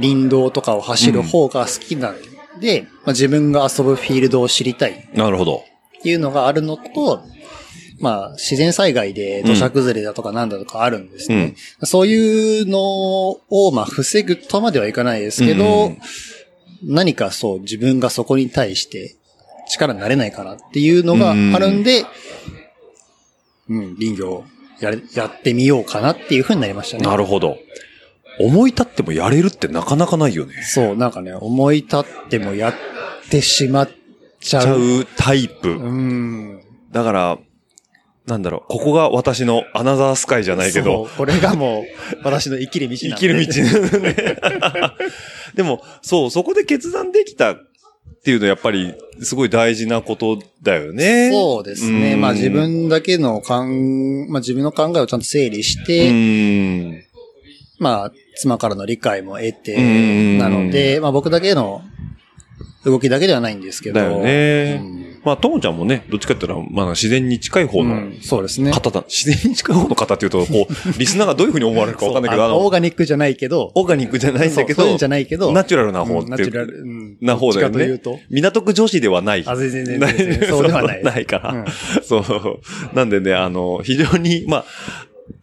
[0.00, 2.16] 林道とかを走る方が好きなん
[2.60, 5.64] で、まあ、自分が遊ぶフィールドを知りたいっなるほど。
[6.02, 7.22] ていうのがあるのと、
[7.98, 11.54] まあ、自然災害で土砂崩れだとかなんだとかあるんですね。
[11.84, 15.98] そういうのを、まあ、防ぐとまではいかないですけど、うん
[16.82, 19.16] 何かそう、自分がそこに対して
[19.68, 22.04] 力になれないかなっていうのがあるんで、
[23.68, 24.44] うん、林業
[24.80, 27.04] やれ、やってみようかなっていうふうになりましたね。
[27.04, 27.58] なるほど。
[28.38, 30.62] 思い立ってもやれるってなかなかないよね。
[30.62, 32.74] そう、なんかね、思い立ってもやっ
[33.30, 33.90] てしまっ
[34.40, 35.00] ちゃちゃう。
[35.00, 35.70] うタイプ。
[35.70, 36.60] うん。
[36.92, 37.38] だから、
[38.26, 41.08] なんだろう、ここが私のアナザースカイじゃないけど。
[41.16, 41.84] これがもう、
[42.24, 44.16] 私の生きる道なんで生きる道ね。
[45.54, 47.56] でも、そう、そこで決断できたっ
[48.24, 51.30] ていうのはやっぱりすごい大事なことだよね。
[51.30, 52.14] そうですね。
[52.14, 57.04] うんまあ自分だけの考え、まあ自分の考えをちゃんと整理しうて、ん。
[57.78, 61.82] まあ妻からの理解も得うんて、なので、まあ僕だけの
[62.84, 64.00] 動きだけではないんですけど。
[64.00, 65.05] だよね。
[65.26, 68.70] うんまあ、ともちゃんもね、どっちかって言ったら、まあ、自然に近い方のうんそうですね。
[68.70, 69.02] 方だ。
[69.08, 78.00] 自然に近い方の方っていうと、こう、 リスナーがどういうふうに思われるかわかんないけど、あのオーの、ガニックじゃないけど、オーガニックじゃないんだけどそうじ、ゃないけど、ナチュラルな方うんっていうナチュラル、うんな方だよね。
[78.30, 79.42] 港区女子ではない。
[79.46, 80.38] あ、全然全然。
[80.48, 81.02] そうではない。
[81.02, 81.50] ないから。
[81.52, 81.64] うん
[82.04, 82.94] そう。
[82.94, 84.64] なんでね、あの、非常に、まあ、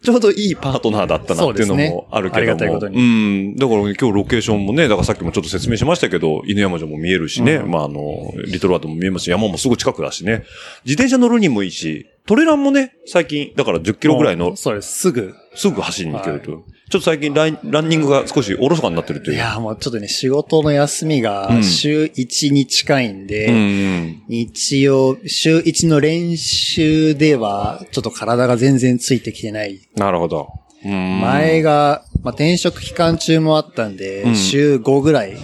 [0.02, 2.46] ちょうどいいパートナーだったなっていうのもあるけども。
[2.46, 3.56] ねありがたいことにうん。
[3.56, 10.44] だから今日ロケーションもね、だからさっきもちょっと説明しましたけど、犬山城も見えるしね、うんまああの、リトルワードも見えますし、山もすぐ近くだしね。
[10.84, 14.98] 自転車乗るにもいいし、トレランもね、最近、だから10キロぐらいの、そうです。
[14.98, 15.34] すぐ。
[15.54, 16.46] すぐ走りに行けると。
[16.46, 19.36] ちょっと最近ラインランニングが少しおろそかになってるという。
[19.36, 24.22] いや、もうちょっとね、仕事の休みがうん週1に近いんで、うんうん。
[24.28, 29.80] 日曜、週1の練習では、ちょっと体が全然ついてきてない。
[29.96, 30.48] なるほど。
[30.82, 35.36] うん前が、まあ、転職期間中もあったんで、うん週5ぐらい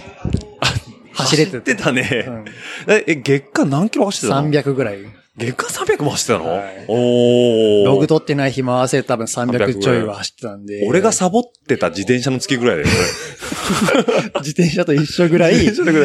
[1.13, 2.25] 走れて走ってたね。
[2.27, 2.45] うん
[2.87, 5.20] え、え月間何キロ走ってたの？300ぐらい。
[5.37, 7.85] 月間300も走ってたの、はいおー。
[7.85, 10.85] ログ取ってない日も合わせて多分300ちょいは走ってたんで。
[10.85, 12.93] 俺がサボってた自転車の月ぐらいだよね。
[14.43, 15.53] 自転車と一緒ぐらい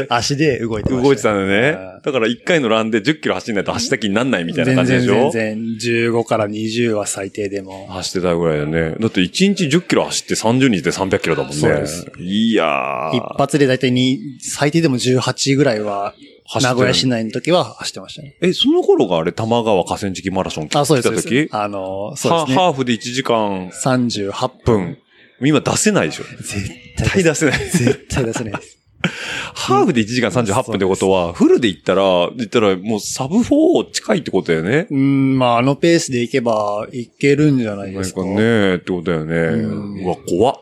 [0.09, 1.05] 足で動いてました。
[1.09, 2.03] 動いてたんだよねうん。
[2.03, 5.31] だから1回のランで10キロ走んないと走った気になんないみたいな全然感じでしょ？
[5.33, 7.89] 全然、15から20は最低でも。
[7.89, 8.97] 走ってたぐらいだよね。
[9.01, 11.57] だって1日10キロ走って30日で300キロだもんね。
[11.59, 13.17] そうですいやー。
[13.17, 16.15] 一発でだいたいに、最低でも18ぐらいは、
[16.63, 18.37] 名古屋市内の時は走ってましたね。
[18.41, 21.11] え、その頃があれ、玉川河川敷マラソン来あ、そうです。
[21.11, 22.55] です時あの、そうですね。
[22.57, 24.65] ハハーフで1時間38分。
[24.65, 24.99] 分。
[25.41, 26.25] 今出せないでしょ。
[26.25, 27.59] 絶絶対出せない。
[27.59, 28.77] 絶対出せないです。
[29.55, 34.87] ハーフで1時間38分ってことは、フルで行ったら、言ったらもうサブ4近いってことだよね。
[34.91, 38.25] うん、まあ、あのペースでいけば、いけるんじゃないですか。
[38.25, 39.35] なんかね、ってことだよね。
[39.35, 39.67] う
[40.01, 40.57] んうわ、怖っ。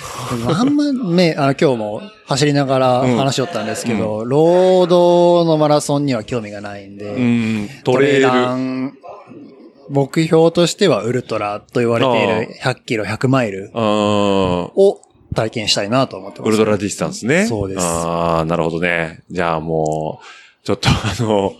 [0.48, 8.22] あんまね、あの、今日も走りながらうん話しよったんですけど、ロードのマラソンには興味がないんで、うん、トレイル。
[8.22, 8.94] ラン、
[9.88, 15.00] 目標としてはウルトラと言われている100キロ、100マイルを
[15.34, 16.48] 体験したいなと思ってます。
[16.48, 17.46] ウルトラディスタンスね。
[17.46, 19.22] そうですああ、なるほどね。
[19.30, 21.54] じゃあもう、ちょっとあの、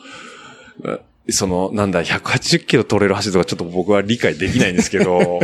[1.28, 5.40] その、なんだ、180キロ取れる走るとかちょっと僕は理解できないんですけど、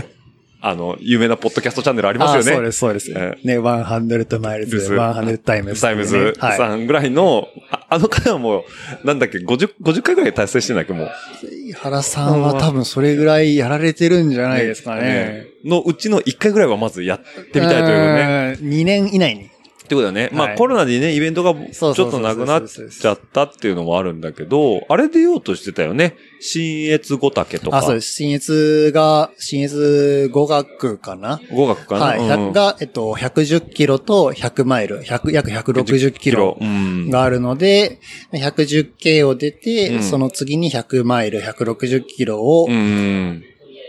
[0.68, 2.50] あの、有名なポッドキャストチャンネルありますよね。
[2.50, 3.12] あそうです、そうです。
[3.14, 6.56] えね、100マイルズ、です100タイムズ、タイムズはい。
[6.56, 8.64] さんぐらいの、ああの方はも
[9.02, 11.10] う、なんだっけ、50、50回ぐらい達成してんだっけ、もう。
[11.68, 15.46] 井原さんは多分それぐらいやられてるんじゃないですかね。
[15.64, 17.96] のうちの1回ぐらいはまずやってみたいという。
[17.96, 18.58] ね。
[18.60, 19.50] 2年以内に。
[19.87, 20.28] ってことだね。
[20.32, 26.16] まあはいコロナでね、イベントがちょっとなくなっちゃったっていうのもあるんだけど、あれ出ようとしてたよね。
[26.41, 27.78] 新越五岳とか。
[27.78, 28.12] あ、そうです。
[28.12, 31.41] 新越が、新越語学かな？
[31.53, 32.05] 語学かな？
[32.07, 32.18] はい。
[32.20, 37.11] うん100が、えっと、110キロと100マイル、100、約160キロうん。
[37.11, 38.01] があるので、
[38.32, 43.43] 110系を出て、うんその次に100マイル、160キロをう、ん。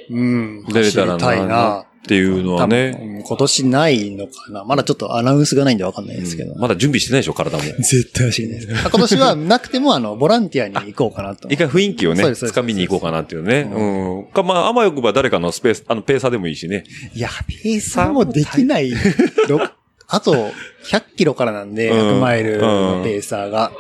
[0.09, 1.03] うん、走りた
[1.35, 1.86] いなな。
[2.07, 3.21] っていうのは多ね。
[3.27, 6.53] 今年ないのかなまだちょっとアナウンスがないんでわかんないですけど。
[6.53, 7.63] うんまだ準備してないでしょ、体も。
[7.79, 8.85] 絶対走りないです。
[8.85, 11.49] あ今年はなくても、あの、ボランティアに行こうかなと。
[11.49, 13.69] 一回雰囲気をね、掴みに行こうかなっていうね。
[13.73, 14.25] ううん。
[14.27, 16.85] か、まあ、あまよくば誰かのスペース、あの、ペーサーでもいいしね。
[17.13, 18.91] いや、ペーサーもできない。
[19.49, 19.59] ろ
[20.07, 20.51] あと、
[20.89, 23.71] 100キロからなんで、うん100マイルのペーサーが。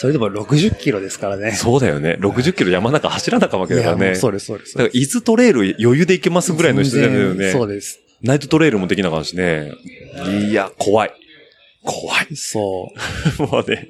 [0.00, 1.50] それでも60キロですからね。
[1.50, 2.16] そうだよね。
[2.20, 4.14] 60キロ山中走らなかわけいや、だからね。
[4.14, 4.74] そうです、そうです。
[4.74, 7.50] だから、伊豆トレイル余裕で行けますぐらいの自然だよね。
[7.50, 7.98] そうです。
[8.22, 9.72] ナイトトレイルもできなかったしね。
[10.48, 11.10] いや、怖い。
[11.82, 12.36] 怖い。
[12.36, 12.60] そ
[13.50, 13.88] もうね。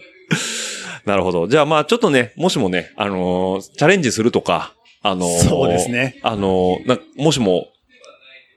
[1.05, 1.47] なるほど。
[1.47, 6.21] じゃあまあちょっとね、もしもね、あのーチャレンジするとか、あのーそうですね。
[6.23, 7.69] あのーな、もしも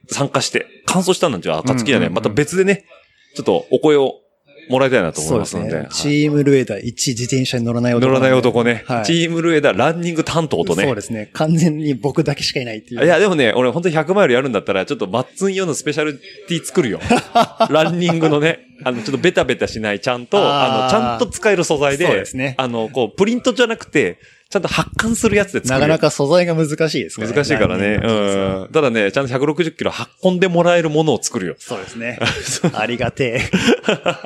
[0.08, 2.86] 参加して、完走したんなんじゃ、暁じゃね、うんうんうんまた別でね、
[3.34, 4.21] ちょっとお声を
[4.68, 5.12] もらいたいなう。
[5.12, 5.70] と思そいうますので。
[5.70, 5.88] ですねは。
[5.88, 8.20] いチームルエダ一自転車に乗らない男乗ら。
[8.20, 8.84] ない男ね。
[8.86, 9.04] はい。
[9.04, 10.84] チームルエダ、ランニング担当とね。
[10.84, 11.30] そうですね。
[11.32, 13.04] 完全に僕だけしかいないっていう。
[13.04, 17.00] いや、でもね、俺本当に100マイルやるんだったら、ちょっとマッツン用のスペシャルティー作るよ。
[17.70, 24.18] ランニングのね、あの、ちょっとベタベタしない、ちゃんと、あの、ちゃんと使える素材で、そうですねあの、こう、プリントじゃなくて、
[24.52, 25.80] ちゃんと発汗するやつで作るよ。
[25.80, 27.34] なかなか素材が難しいですからね。
[27.34, 28.00] 難しいからね。
[28.04, 28.68] うん。
[28.70, 29.92] ただね、ちゃんと160キロ
[30.22, 31.54] 運んでもらえるものを作るよ。
[31.56, 32.18] そうですね。
[32.74, 33.40] ありがて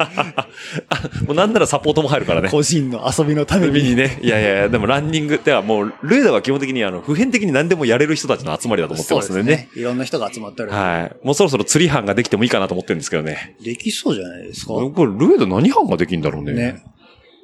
[1.28, 2.42] もうなんならサポートも入るからえ。
[2.42, 2.48] ね。
[2.48, 3.78] 個人の遊びのために。
[3.78, 4.18] 海にね。
[4.20, 9.68] いやいやいや、でもランニングってはもう、ルエダは基本的にあの、普遍的に何でもやれる人たちの集まりだと思ってますんでね。
[9.76, 10.70] いろんな人が集まってる。
[10.70, 11.24] はい。
[11.24, 13.54] もうそろそろ釣り班ができてもいいかなと思ってるんですけどね。
[13.62, 14.72] できそうじゃないですか。
[14.72, 16.52] これ、ルエダ何班ができんだろうね。
[16.52, 16.82] ね。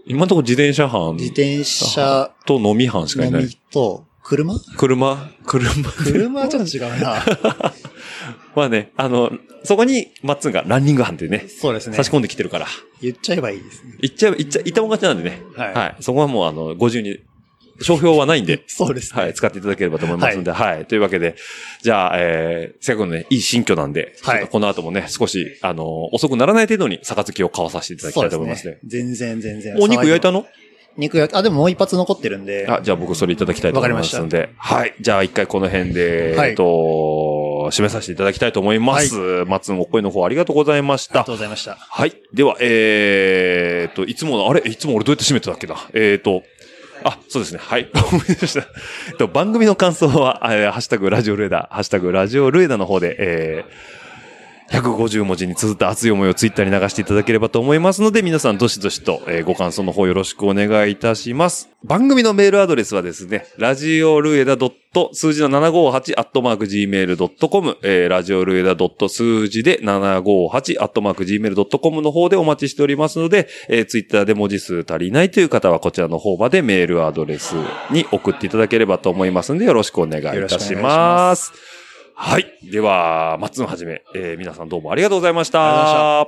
[0.06, 3.58] 今のところ自転車班自転車と飲み班しかいないのみ。
[3.70, 4.54] と、車？
[4.76, 5.30] 車？
[5.46, 7.22] 車車はちょっと違うな。
[8.54, 9.32] まあね、あの、
[9.64, 12.10] そこに、マッツンがランニング班ってね、そうですね差し。
[12.10, 12.66] 込んできてるから。
[13.00, 13.94] 言っちゃえばいいですね。
[14.00, 15.42] 行っちゃえば、行っちゃ、行ったもん勝ちなんでね。
[15.56, 15.96] はいはい。
[16.00, 17.18] そこはもう、あの、50に、
[17.82, 19.22] 商標はないんで、 そうですね。
[19.22, 20.86] はい、使っていただければと思いますので、はい。
[20.86, 21.34] というわけで、
[21.82, 28.78] じゃあ、えー、せっかくのね、いい新居なんで、はいこの後もね、少し、あの、遅くならない程度に、杯を買わさせていただきたいと思いますね。
[28.86, 29.76] 全然全然。
[29.78, 30.46] お肉焼いたの？
[30.94, 32.66] 肉焼き、あ、でももう一発残ってるんで。
[32.68, 34.50] あ、じゃあ僕それいただきたいと思いますので。
[34.58, 34.94] はい。
[35.00, 36.64] じゃあ一回この辺で、はいえっと、
[37.72, 39.14] 締めさせていただきたいと思います。
[39.46, 41.32] 松のお声の方ありがとうございましたありがと。
[41.32, 41.76] うございました。
[41.76, 42.12] はい。
[42.34, 44.60] では、えーっと、いつもの、あれ？
[44.68, 45.76] いつも俺どうやって締めてたっけな？
[45.94, 46.42] えーっと、
[47.04, 47.60] あ、そうですね。
[47.62, 47.88] はい。
[48.12, 48.66] 思い出した。
[49.18, 54.01] と、番組の感想は、えーハッシュタグラジオルエダ、ハッシュタグラジオルエダの方で、えー
[54.72, 61.68] 150文字に綴った熱い思いをツイッターに流していただければと思いますので、皆さんどしどしと、ご感想の方よろしくお願いいたします。
[61.84, 77.54] 番組のメールアドレスはですね、ラジオルエダ数字の758アットマーク gmail.com、えー、ラジオルエダ数字で758アットマーク gmail.com の方でお待ちしておりますので、えー、ツイッターで文字数足りないという方はこちらの方までメールアドレス
[77.90, 80.74] に送っていただければと思いますので、よろしくお願いいたし。
[80.76, 81.81] ます
[82.14, 82.46] はい。
[82.70, 86.26] では、マッツンはじめ、えー皆さんどうもありがとうございました。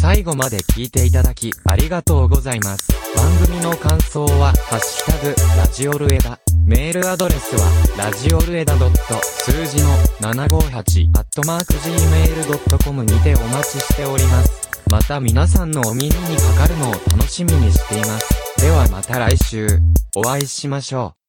[0.00, 2.88] 最後まで聞いていただきありがとうございます。
[3.16, 6.38] 番組の感想は、ハッシュタグ、ラジオルエダ。
[6.66, 8.76] メールアドレスは、ラジオルエダ
[9.22, 9.88] 数字の
[10.20, 14.68] 758、アットマーク gmail.com にてお待ちしております。
[14.90, 18.60] また皆さんのお耳にかかるのを楽しみにしています。
[18.60, 19.68] ではまた来週、
[20.16, 21.25] お会いしましょう。